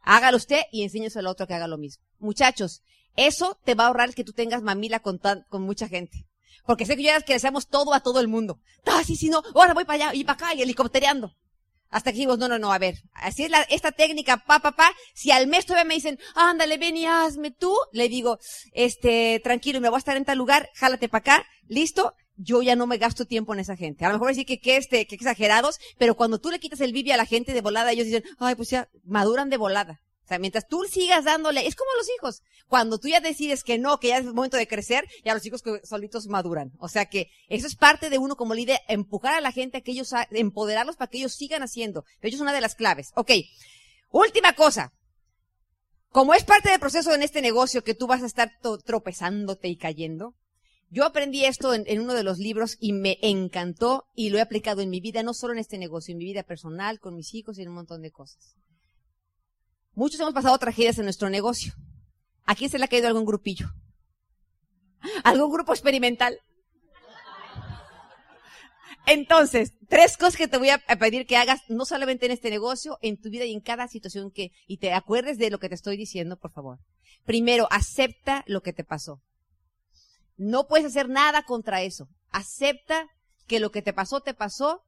Hágalo 0.00 0.36
usted 0.36 0.62
y 0.72 0.82
enséñese 0.82 1.20
al 1.20 1.28
otro 1.28 1.46
que 1.46 1.54
haga 1.54 1.68
lo 1.68 1.78
mismo. 1.78 2.02
Muchachos, 2.18 2.82
eso 3.14 3.56
te 3.64 3.76
va 3.76 3.84
a 3.84 3.86
ahorrar 3.86 4.14
que 4.14 4.24
tú 4.24 4.32
tengas 4.32 4.62
mamila 4.62 4.98
con, 4.98 5.20
con 5.48 5.62
mucha 5.62 5.86
gente. 5.86 6.26
Porque 6.66 6.86
sé 6.86 6.96
que 6.96 7.02
ya 7.02 7.20
que 7.20 7.34
deseamos 7.34 7.68
todo 7.68 7.94
a 7.94 8.00
todo 8.00 8.20
el 8.20 8.28
mundo. 8.28 8.60
Ah, 8.86 9.02
sí, 9.04 9.16
sí, 9.16 9.28
no, 9.28 9.42
ahora 9.54 9.74
voy 9.74 9.84
para 9.84 10.06
allá 10.06 10.14
y 10.14 10.24
para 10.24 10.34
acá 10.34 10.54
y 10.54 10.62
helicóptereando. 10.62 11.32
Hasta 11.90 12.10
que 12.10 12.16
dijimos, 12.16 12.38
no, 12.38 12.48
no, 12.48 12.58
no, 12.58 12.72
a 12.72 12.78
ver, 12.78 13.02
así 13.12 13.44
es 13.44 13.50
la, 13.50 13.60
esta 13.62 13.92
técnica, 13.92 14.38
pa, 14.38 14.60
pa, 14.60 14.72
pa. 14.72 14.90
Si 15.12 15.30
al 15.30 15.46
mes 15.46 15.66
todavía 15.66 15.86
me 15.86 15.94
dicen, 15.94 16.18
ándale, 16.34 16.78
ven 16.78 16.96
y 16.96 17.04
hazme 17.04 17.50
tú, 17.50 17.76
le 17.92 18.08
digo, 18.08 18.38
este, 18.72 19.40
tranquilo, 19.44 19.78
me 19.78 19.90
voy 19.90 19.96
a 19.96 19.98
estar 19.98 20.16
en 20.16 20.24
tal 20.24 20.38
lugar, 20.38 20.70
jálate 20.74 21.10
para 21.10 21.20
acá, 21.20 21.46
listo, 21.68 22.14
yo 22.36 22.62
ya 22.62 22.76
no 22.76 22.86
me 22.86 22.96
gasto 22.96 23.26
tiempo 23.26 23.52
en 23.52 23.60
esa 23.60 23.76
gente. 23.76 24.06
A 24.06 24.08
lo 24.08 24.14
mejor 24.14 24.28
decir 24.28 24.46
que, 24.46 24.58
que 24.58 24.78
este, 24.78 25.06
que 25.06 25.14
exagerados, 25.14 25.80
pero 25.98 26.14
cuando 26.14 26.38
tú 26.38 26.50
le 26.50 26.60
quitas 26.60 26.80
el 26.80 26.94
bibi 26.94 27.12
a 27.12 27.18
la 27.18 27.26
gente 27.26 27.52
de 27.52 27.60
volada, 27.60 27.92
ellos 27.92 28.06
dicen, 28.06 28.24
ay, 28.38 28.54
pues 28.54 28.70
ya, 28.70 28.88
maduran 29.04 29.50
de 29.50 29.58
volada. 29.58 30.00
O 30.24 30.28
sea, 30.28 30.38
mientras 30.38 30.66
tú 30.66 30.84
sigas 30.84 31.24
dándole, 31.24 31.66
es 31.66 31.74
como 31.74 31.90
los 31.96 32.08
hijos. 32.16 32.42
Cuando 32.68 32.98
tú 32.98 33.08
ya 33.08 33.20
decides 33.20 33.64
que 33.64 33.78
no, 33.78 33.98
que 33.98 34.08
ya 34.08 34.18
es 34.18 34.24
momento 34.24 34.56
de 34.56 34.68
crecer, 34.68 35.08
ya 35.24 35.34
los 35.34 35.44
hijos 35.44 35.62
solitos 35.84 36.28
maduran. 36.28 36.72
O 36.78 36.88
sea 36.88 37.06
que 37.06 37.28
eso 37.48 37.66
es 37.66 37.74
parte 37.74 38.08
de 38.08 38.18
uno 38.18 38.36
como 38.36 38.54
líder, 38.54 38.80
empujar 38.88 39.34
a 39.34 39.40
la 39.40 39.52
gente 39.52 39.78
a 39.78 39.80
que 39.80 39.90
ellos, 39.90 40.12
empoderarlos 40.30 40.96
para 40.96 41.10
que 41.10 41.18
ellos 41.18 41.34
sigan 41.34 41.62
haciendo. 41.62 42.04
De 42.20 42.28
hecho, 42.28 42.36
es 42.36 42.42
una 42.42 42.52
de 42.52 42.60
las 42.60 42.74
claves. 42.74 43.10
Ok. 43.14 43.32
Última 44.10 44.54
cosa. 44.54 44.92
Como 46.10 46.34
es 46.34 46.44
parte 46.44 46.70
del 46.70 46.80
proceso 46.80 47.14
en 47.14 47.22
este 47.22 47.42
negocio 47.42 47.82
que 47.82 47.94
tú 47.94 48.06
vas 48.06 48.22
a 48.22 48.26
estar 48.26 48.52
tropezándote 48.84 49.68
y 49.68 49.76
cayendo, 49.76 50.34
yo 50.90 51.04
aprendí 51.04 51.46
esto 51.46 51.72
en, 51.72 51.84
en, 51.86 52.00
uno 52.00 52.12
de 52.12 52.22
los 52.22 52.38
libros 52.38 52.76
y 52.78 52.92
me 52.92 53.18
encantó 53.22 54.04
y 54.14 54.28
lo 54.28 54.36
he 54.36 54.42
aplicado 54.42 54.82
en 54.82 54.90
mi 54.90 55.00
vida, 55.00 55.22
no 55.22 55.32
solo 55.32 55.54
en 55.54 55.58
este 55.58 55.78
negocio, 55.78 56.12
en 56.12 56.18
mi 56.18 56.26
vida 56.26 56.42
personal, 56.42 57.00
con 57.00 57.16
mis 57.16 57.32
hijos 57.32 57.58
y 57.58 57.62
en 57.62 57.70
un 57.70 57.76
montón 57.76 58.02
de 58.02 58.10
cosas. 58.10 58.56
Muchos 59.94 60.20
hemos 60.20 60.32
pasado 60.32 60.56
tragedias 60.58 60.98
en 60.98 61.04
nuestro 61.04 61.28
negocio. 61.28 61.74
¿A 62.44 62.54
quién 62.54 62.70
se 62.70 62.78
le 62.78 62.84
ha 62.84 62.88
caído 62.88 63.08
algún 63.08 63.26
grupillo? 63.26 63.68
¿Algún 65.24 65.52
grupo 65.52 65.72
experimental? 65.72 66.38
Entonces, 69.06 69.74
tres 69.88 70.16
cosas 70.16 70.36
que 70.36 70.48
te 70.48 70.58
voy 70.58 70.70
a 70.70 70.78
pedir 70.78 71.26
que 71.26 71.36
hagas, 71.36 71.60
no 71.68 71.84
solamente 71.84 72.26
en 72.26 72.32
este 72.32 72.50
negocio, 72.50 72.98
en 73.02 73.20
tu 73.20 73.30
vida 73.30 73.44
y 73.44 73.52
en 73.52 73.60
cada 73.60 73.88
situación 73.88 74.30
que, 74.30 74.52
y 74.66 74.78
te 74.78 74.92
acuerdes 74.92 75.38
de 75.38 75.50
lo 75.50 75.58
que 75.58 75.68
te 75.68 75.74
estoy 75.74 75.96
diciendo, 75.96 76.36
por 76.36 76.52
favor. 76.52 76.78
Primero, 77.24 77.68
acepta 77.70 78.44
lo 78.46 78.62
que 78.62 78.72
te 78.72 78.84
pasó. 78.84 79.20
No 80.36 80.66
puedes 80.68 80.86
hacer 80.86 81.08
nada 81.08 81.42
contra 81.42 81.82
eso. 81.82 82.08
Acepta 82.30 83.08
que 83.46 83.60
lo 83.60 83.70
que 83.70 83.82
te 83.82 83.92
pasó, 83.92 84.20
te 84.20 84.34
pasó 84.34 84.82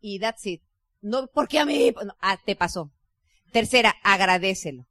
y 0.00 0.20
that's 0.20 0.46
it. 0.46 0.62
No, 1.00 1.26
porque 1.26 1.58
a 1.58 1.64
mí, 1.64 1.92
ah, 2.20 2.38
te 2.44 2.56
pasó. 2.56 2.92
Tercera, 3.52 3.94
agradecelo. 4.02 4.86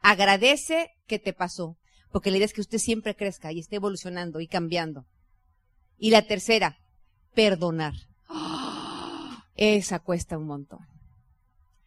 Agradece 0.00 0.90
que 1.06 1.18
te 1.18 1.32
pasó. 1.32 1.76
Porque 2.10 2.30
la 2.30 2.38
idea 2.38 2.46
es 2.46 2.52
que 2.52 2.60
usted 2.60 2.78
siempre 2.78 3.14
crezca 3.14 3.52
y 3.52 3.60
esté 3.60 3.76
evolucionando 3.76 4.40
y 4.40 4.48
cambiando. 4.48 5.04
Y 5.98 6.10
la 6.10 6.22
tercera, 6.22 6.78
perdonar. 7.34 7.94
Esa 9.56 9.98
cuesta 9.98 10.38
un 10.38 10.46
montón. 10.46 10.80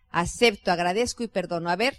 Acepto, 0.10 0.72
agradezco 0.72 1.24
y 1.24 1.28
perdono. 1.28 1.70
A 1.70 1.76
ver, 1.76 1.98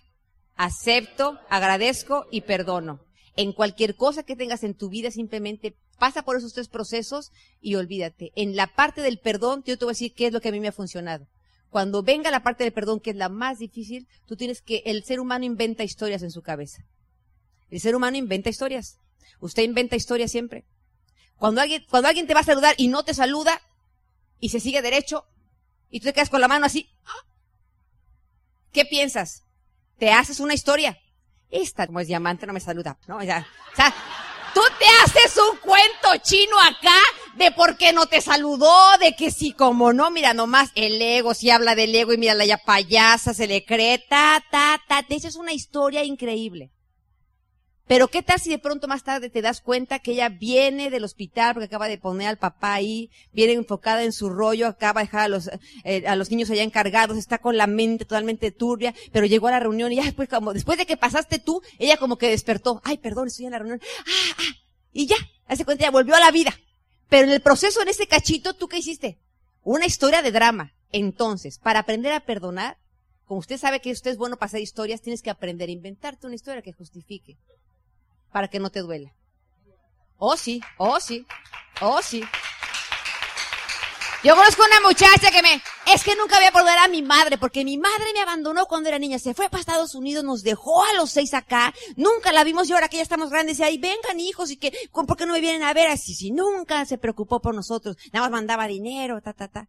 acepto, 0.55 1.39
agradezco 1.49 2.27
y 2.31 2.43
perdono. 2.43 3.01
En 3.35 3.53
cualquier 3.53 3.97
cosa 3.97 4.23
que 4.23 4.37
tengas 4.37 4.63
en 4.63 4.75
tu 4.75 4.91
vida, 4.91 5.11
simplemente 5.11 5.75
pasa 5.99 6.23
por 6.23 6.37
esos 6.37 6.53
tres 6.53 6.69
procesos 6.69 7.33
y 7.61 7.77
olvídate. 7.77 8.31
En 8.37 8.55
la 8.55 8.67
parte 8.67 9.01
del 9.01 9.19
perdón, 9.19 9.63
yo 9.65 9.79
te 9.79 9.87
voy 9.87 9.93
a 9.93 9.95
decir 9.95 10.13
qué 10.15 10.27
es 10.27 10.33
lo 10.33 10.41
que 10.41 10.51
a 10.51 10.53
mí 10.53 10.61
me 10.61 10.69
ha 10.69 10.73
funcionado. 10.73 11.27
Cuando 11.73 12.03
venga 12.03 12.31
la 12.31 12.43
parte 12.43 12.65
del 12.65 12.75
perdón, 12.75 13.01
que 13.01 13.09
es 13.09 13.17
la 13.17 13.31
más 13.31 13.59
difícil, 13.59 14.07
tú 14.27 14.37
tienes 14.37 14.61
que, 14.61 14.83
el 14.85 15.05
ser 15.05 15.21
humano 15.21 15.47
inventa 15.47 15.83
historias 15.83 16.23
en 16.23 16.31
su 16.31 16.43
cabeza. 16.43 16.85
El 17.71 17.81
ser 17.81 17.97
humano 17.97 18.19
inventa 18.19 18.51
historias. 18.51 18.99
Usted 19.41 19.63
inventa 19.63 19.97
historias 19.97 20.31
siempre. 20.31 20.67
Cuando 21.39 21.63
alguien, 21.63 21.83
cuando 21.89 22.11
alguien 22.11 22.27
te 22.27 22.35
va 22.35 22.41
a 22.41 22.45
saludar 22.45 22.75
y 22.77 22.89
no 22.89 23.05
te 23.05 23.15
saluda 23.15 23.59
y 24.39 24.51
se 24.51 24.61
sigue 24.61 24.83
derecho 24.83 25.25
y 25.89 26.01
tú 26.01 26.05
te 26.05 26.13
quedas 26.13 26.29
con 26.29 26.43
la 26.43 26.49
mano 26.49 26.67
así, 26.67 26.91
¿qué 28.71 28.85
piensas? 28.85 29.45
Te 29.97 30.13
haces 30.13 30.41
una 30.41 30.53
historia. 30.53 30.99
Esta, 31.51 31.87
como 31.87 32.01
es 32.01 32.07
diamante, 32.07 32.47
no 32.47 32.53
me 32.53 32.61
saluda, 32.61 32.99
¿no? 33.09 33.17
O 33.17 33.23
sea, 33.23 33.47
tú 34.55 34.61
te 34.79 34.87
haces 35.05 35.37
un 35.39 35.59
cuento 35.59 36.17
chino 36.23 36.59
acá 36.61 36.97
de 37.37 37.51
por 37.51 37.77
qué 37.77 37.93
no 37.93 38.07
te 38.07 38.21
saludó, 38.21 38.99
de 38.99 39.15
que 39.17 39.31
sí, 39.31 39.53
como 39.53 39.93
no, 39.93 40.11
mira 40.11 40.35
nomás, 40.35 40.71
el 40.75 41.01
ego, 41.01 41.35
si 41.35 41.51
habla 41.51 41.75
del 41.75 41.95
ego 41.95 42.13
y 42.13 42.19
mira 42.19 42.35
la 42.35 42.45
ya 42.45 42.59
payasa, 42.59 43.35
se 43.35 43.47
le 43.47 43.65
cree, 43.65 43.99
ta, 43.99 44.43
ta, 44.51 44.81
ta, 44.87 45.03
te 45.03 45.15
echas 45.15 45.37
una 45.37 45.53
historia 45.53 46.05
increíble. 46.05 46.71
Pero 47.89 48.09
qué 48.09 48.23
tal 48.23 48.41
si 48.41 48.49
de 48.49 48.59
pronto 48.59 48.87
más 48.87 49.03
tarde 49.03 49.29
te 49.29 49.43
das 49.43 49.61
cuenta 49.61 49.99
que 49.99 50.13
ella 50.13 50.29
viene 50.29 50.89
del 50.89 51.05
hospital 51.05 51.55
porque 51.55 51.67
acaba 51.67 51.89
de 51.89 51.99
poner 51.99 52.29
al 52.29 52.39
papá 52.39 52.75
ahí, 52.75 53.11
viene 53.33 53.55
enfocada 53.55 54.05
en 54.05 54.13
su 54.13 54.31
rollo, 54.31 54.69
acaba 54.69 55.01
de 55.01 55.07
dejar 55.07 55.23
a 55.23 55.29
los, 55.29 55.51
eh, 55.85 56.07
a 56.07 56.17
los 56.17 56.31
niños 56.31 56.49
allá 56.51 56.63
encargados, 56.63 57.19
está 57.19 57.39
con 57.39 57.57
la 57.57 57.67
mente 57.67 58.05
totalmente 58.05 58.53
turbia, 58.53 58.95
pero 59.11 59.27
llegó 59.27 59.49
a 59.49 59.53
la 59.53 59.61
reunión 59.61 59.93
y 59.93 59.97
ya 59.97 60.05
después 60.05 60.29
como, 60.29 60.53
después 60.53 60.79
de 60.79 60.87
que 60.87 60.97
pasaste 60.97 61.39
tú, 61.39 61.61
ella 61.79 61.97
como 61.97 62.19
que 62.19 62.29
despertó, 62.29 62.81
ay 62.85 62.99
perdón, 62.99 63.27
estoy 63.27 63.47
en 63.47 63.53
la 63.53 63.59
reunión, 63.59 63.81
ah, 63.83 64.37
ah, 64.39 64.57
y 64.93 65.07
ya, 65.07 65.17
hace 65.47 65.65
cuenta, 65.65 65.85
ya 65.85 65.91
volvió 65.91 66.15
a 66.15 66.21
la 66.21 66.31
vida. 66.31 66.55
Pero 67.09 67.25
en 67.25 67.33
el 67.33 67.43
proceso, 67.43 67.83
en 67.83 67.89
ese 67.89 68.07
cachito, 68.07 68.55
¿tú 68.55 68.69
qué 68.69 68.79
hiciste? 68.79 69.19
Una 69.63 69.87
historia 69.87 70.23
de 70.23 70.33
drama. 70.33 70.73
Entonces, 70.93 71.59
para 71.59 71.81
aprender 71.81 72.13
a 72.13 72.21
perdonar, 72.21 72.79
como 73.27 73.41
usted 73.41 73.59
sabe 73.59 73.81
que 73.81 73.93
usted 73.93 74.13
es 74.13 74.17
bueno 74.19 74.37
para 74.37 74.47
hacer 74.47 74.61
historias, 74.61 75.03
tienes 75.03 75.23
que 75.23 75.31
aprender 75.31 75.69
a 75.69 75.73
inventarte 75.73 76.27
una 76.27 76.37
historia 76.37 76.63
que 76.63 76.73
justifique 76.73 77.39
para 78.33 78.49
que 78.49 78.59
no 78.59 78.71
te 78.71 78.81
duela. 78.81 79.13
Oh, 80.17 80.37
sí, 80.37 80.61
oh, 80.79 81.01
sí, 81.01 81.27
oh, 81.81 82.01
sí. 82.03 82.23
Yo 84.25 84.37
conozco 84.37 84.63
una 84.65 84.87
muchacha 84.87 85.33
que 85.33 85.43
me, 85.43 85.61
es 85.93 86.05
que 86.05 86.15
nunca 86.15 86.37
voy 86.37 86.47
a 86.47 86.53
perder 86.53 86.79
a 86.79 86.87
mi 86.87 87.03
madre, 87.03 87.39
porque 87.39 87.65
mi 87.65 87.77
madre 87.77 88.13
me 88.15 88.21
abandonó 88.21 88.67
cuando 88.67 88.89
era 88.89 89.01
niña, 89.01 89.19
se 89.19 89.35
fue 89.35 89.51
para 89.51 89.61
Estados 89.61 89.97
Unidos, 89.97 90.23
nos 90.23 90.45
dejó 90.45 90.85
a 90.85 90.93
los 90.95 91.11
seis 91.11 91.35
acá, 91.35 91.75
nunca 91.97 92.31
la 92.31 92.45
vimos 92.45 92.69
y 92.69 92.73
ahora 92.73 92.89
que 92.89 92.99
ya 92.99 93.03
estamos 93.03 93.31
grandes, 93.31 93.59
y 93.59 93.65
ahí 93.65 93.79
vengan 93.79 94.21
hijos 94.21 94.53
y 94.53 94.59
que, 94.59 94.73
¿por 94.93 95.17
qué 95.17 95.27
no 95.27 95.33
me 95.33 95.41
vienen 95.41 95.65
a 95.65 95.75
ver? 95.75 95.89
Así, 95.89 96.15
si 96.15 96.31
nunca 96.31 96.87
se 96.87 96.99
preocupó 96.99 97.41
por 97.41 97.53
nosotros, 97.53 97.97
nada 98.13 98.27
más 98.27 98.31
mandaba 98.31 98.69
dinero, 98.69 99.21
ta, 99.21 99.33
ta, 99.33 99.49
ta. 99.49 99.69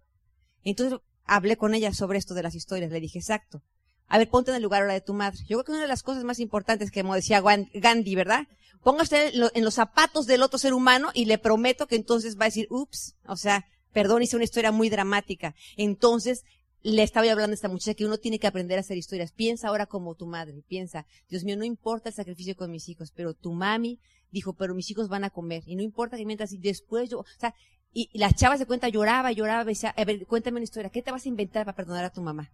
Entonces 0.63 0.99
hablé 1.25 1.57
con 1.57 1.73
ella 1.73 1.91
sobre 1.91 2.19
esto 2.19 2.35
de 2.35 2.43
las 2.43 2.53
historias, 2.53 2.91
le 2.91 2.99
dije, 2.99 3.17
exacto. 3.17 3.63
A 4.07 4.17
ver, 4.17 4.29
ponte 4.29 4.51
en 4.51 4.57
el 4.57 4.63
lugar 4.63 4.81
ahora 4.81 4.93
de 4.93 5.01
tu 5.01 5.13
madre. 5.13 5.39
Yo 5.47 5.57
creo 5.57 5.63
que 5.63 5.71
una 5.71 5.81
de 5.81 5.87
las 5.87 6.03
cosas 6.03 6.23
más 6.23 6.39
importantes 6.39 6.91
que 6.91 7.01
como 7.01 7.15
decía 7.15 7.41
Gandhi, 7.41 8.15
¿verdad? 8.15 8.47
Póngase 8.83 9.31
en 9.33 9.63
los 9.63 9.73
zapatos 9.73 10.25
del 10.27 10.43
otro 10.43 10.59
ser 10.59 10.73
humano 10.73 11.09
y 11.13 11.25
le 11.25 11.37
prometo 11.37 11.87
que 11.87 11.95
entonces 11.95 12.37
va 12.37 12.45
a 12.45 12.49
decir, 12.49 12.67
ups, 12.69 13.15
o 13.25 13.37
sea, 13.37 13.65
perdón, 13.93 14.23
hice 14.23 14.35
una 14.35 14.45
historia 14.45 14.71
muy 14.71 14.89
dramática. 14.89 15.55
Entonces, 15.77 16.43
le 16.83 17.01
estaba 17.01 17.31
hablando 17.31 17.53
a 17.53 17.55
esta 17.55 17.69
muchacha 17.69 17.93
que 17.93 18.05
uno 18.05 18.17
tiene 18.17 18.39
que 18.39 18.47
aprender 18.47 18.77
a 18.77 18.81
hacer 18.81 18.97
historias. 18.97 19.31
Piensa 19.31 19.69
ahora 19.69 19.85
como 19.85 20.15
tu 20.15 20.25
madre, 20.25 20.63
piensa, 20.67 21.05
Dios 21.29 21.45
mío, 21.45 21.55
no 21.55 21.63
importa 21.63 22.09
el 22.09 22.15
sacrificio 22.15 22.55
con 22.57 22.71
mis 22.71 22.89
hijos, 22.89 23.11
pero 23.15 23.33
tu 23.33 23.53
mami 23.53 23.99
dijo, 24.31 24.53
pero 24.53 24.75
mis 24.75 24.91
hijos 24.91 25.07
van 25.07 25.23
a 25.23 25.29
comer. 25.29 25.63
Y 25.65 25.75
no 25.75 25.81
importa 25.81 26.17
que 26.17 26.25
mientras 26.25 26.51
y 26.51 26.57
después 26.57 27.09
yo, 27.09 27.19
o 27.19 27.25
sea, 27.39 27.55
y, 27.93 28.09
la 28.17 28.31
chava 28.33 28.57
se 28.57 28.65
cuenta, 28.65 28.89
lloraba, 28.89 29.31
lloraba, 29.31 29.63
decía, 29.63 29.93
a 29.95 30.03
ver, 30.03 30.25
cuéntame 30.25 30.57
una 30.57 30.65
historia, 30.65 30.89
¿qué 30.89 31.01
te 31.01 31.11
vas 31.11 31.25
a 31.25 31.29
inventar 31.29 31.65
para 31.65 31.75
perdonar 31.75 32.03
a 32.03 32.11
tu 32.11 32.21
mamá? 32.21 32.51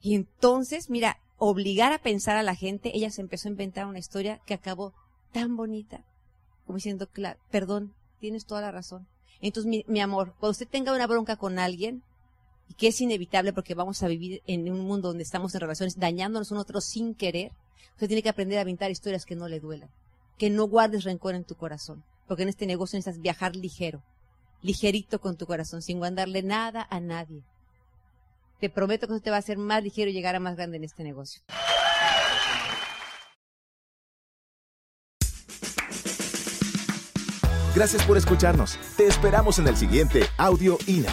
Y 0.00 0.14
entonces, 0.14 0.90
mira, 0.90 1.18
obligar 1.38 1.92
a 1.92 2.02
pensar 2.02 2.36
a 2.36 2.42
la 2.42 2.54
gente, 2.54 2.96
ella 2.96 3.10
se 3.10 3.20
empezó 3.20 3.48
a 3.48 3.52
inventar 3.52 3.86
una 3.86 3.98
historia 3.98 4.40
que 4.46 4.54
acabó 4.54 4.94
tan 5.32 5.56
bonita, 5.56 6.04
como 6.66 6.76
diciendo, 6.76 7.08
perdón, 7.50 7.94
tienes 8.20 8.44
toda 8.46 8.60
la 8.60 8.72
razón. 8.72 9.06
Entonces, 9.40 9.68
mi, 9.68 9.84
mi, 9.88 10.00
amor, 10.00 10.34
cuando 10.38 10.52
usted 10.52 10.68
tenga 10.68 10.94
una 10.94 11.06
bronca 11.06 11.36
con 11.36 11.58
alguien, 11.58 12.02
y 12.68 12.74
que 12.74 12.88
es 12.88 13.00
inevitable 13.00 13.52
porque 13.52 13.74
vamos 13.74 14.02
a 14.02 14.08
vivir 14.08 14.42
en 14.46 14.70
un 14.70 14.80
mundo 14.80 15.08
donde 15.08 15.22
estamos 15.22 15.54
en 15.54 15.60
relaciones 15.60 15.98
dañándonos 15.98 16.50
uno 16.50 16.60
a 16.60 16.62
otro 16.62 16.80
sin 16.80 17.14
querer, 17.14 17.52
usted 17.92 18.08
tiene 18.08 18.22
que 18.22 18.28
aprender 18.28 18.58
a 18.58 18.62
inventar 18.62 18.90
historias 18.90 19.24
que 19.24 19.36
no 19.36 19.48
le 19.48 19.60
duelan, 19.60 19.90
que 20.36 20.50
no 20.50 20.64
guardes 20.66 21.04
rencor 21.04 21.34
en 21.34 21.44
tu 21.44 21.54
corazón, 21.54 22.04
porque 22.26 22.42
en 22.42 22.48
este 22.48 22.66
negocio 22.66 22.96
necesitas 22.96 23.22
viajar 23.22 23.56
ligero, 23.56 24.02
ligerito 24.60 25.20
con 25.20 25.36
tu 25.36 25.46
corazón, 25.46 25.82
sin 25.82 25.98
guardarle 25.98 26.42
nada 26.42 26.86
a 26.90 27.00
nadie. 27.00 27.42
Te 28.58 28.68
prometo 28.68 29.06
que 29.06 29.14
eso 29.14 29.22
te 29.22 29.30
va 29.30 29.36
a 29.36 29.38
hacer 29.38 29.56
más 29.56 29.82
ligero 29.82 30.10
y 30.10 30.12
llegar 30.12 30.34
a 30.34 30.40
más 30.40 30.56
grande 30.56 30.78
en 30.78 30.84
este 30.84 31.04
negocio. 31.04 31.42
Gracias 37.74 38.04
por 38.04 38.16
escucharnos. 38.16 38.76
Te 38.96 39.06
esperamos 39.06 39.60
en 39.60 39.68
el 39.68 39.76
siguiente 39.76 40.22
Audio 40.36 40.78
INA. 40.88 41.12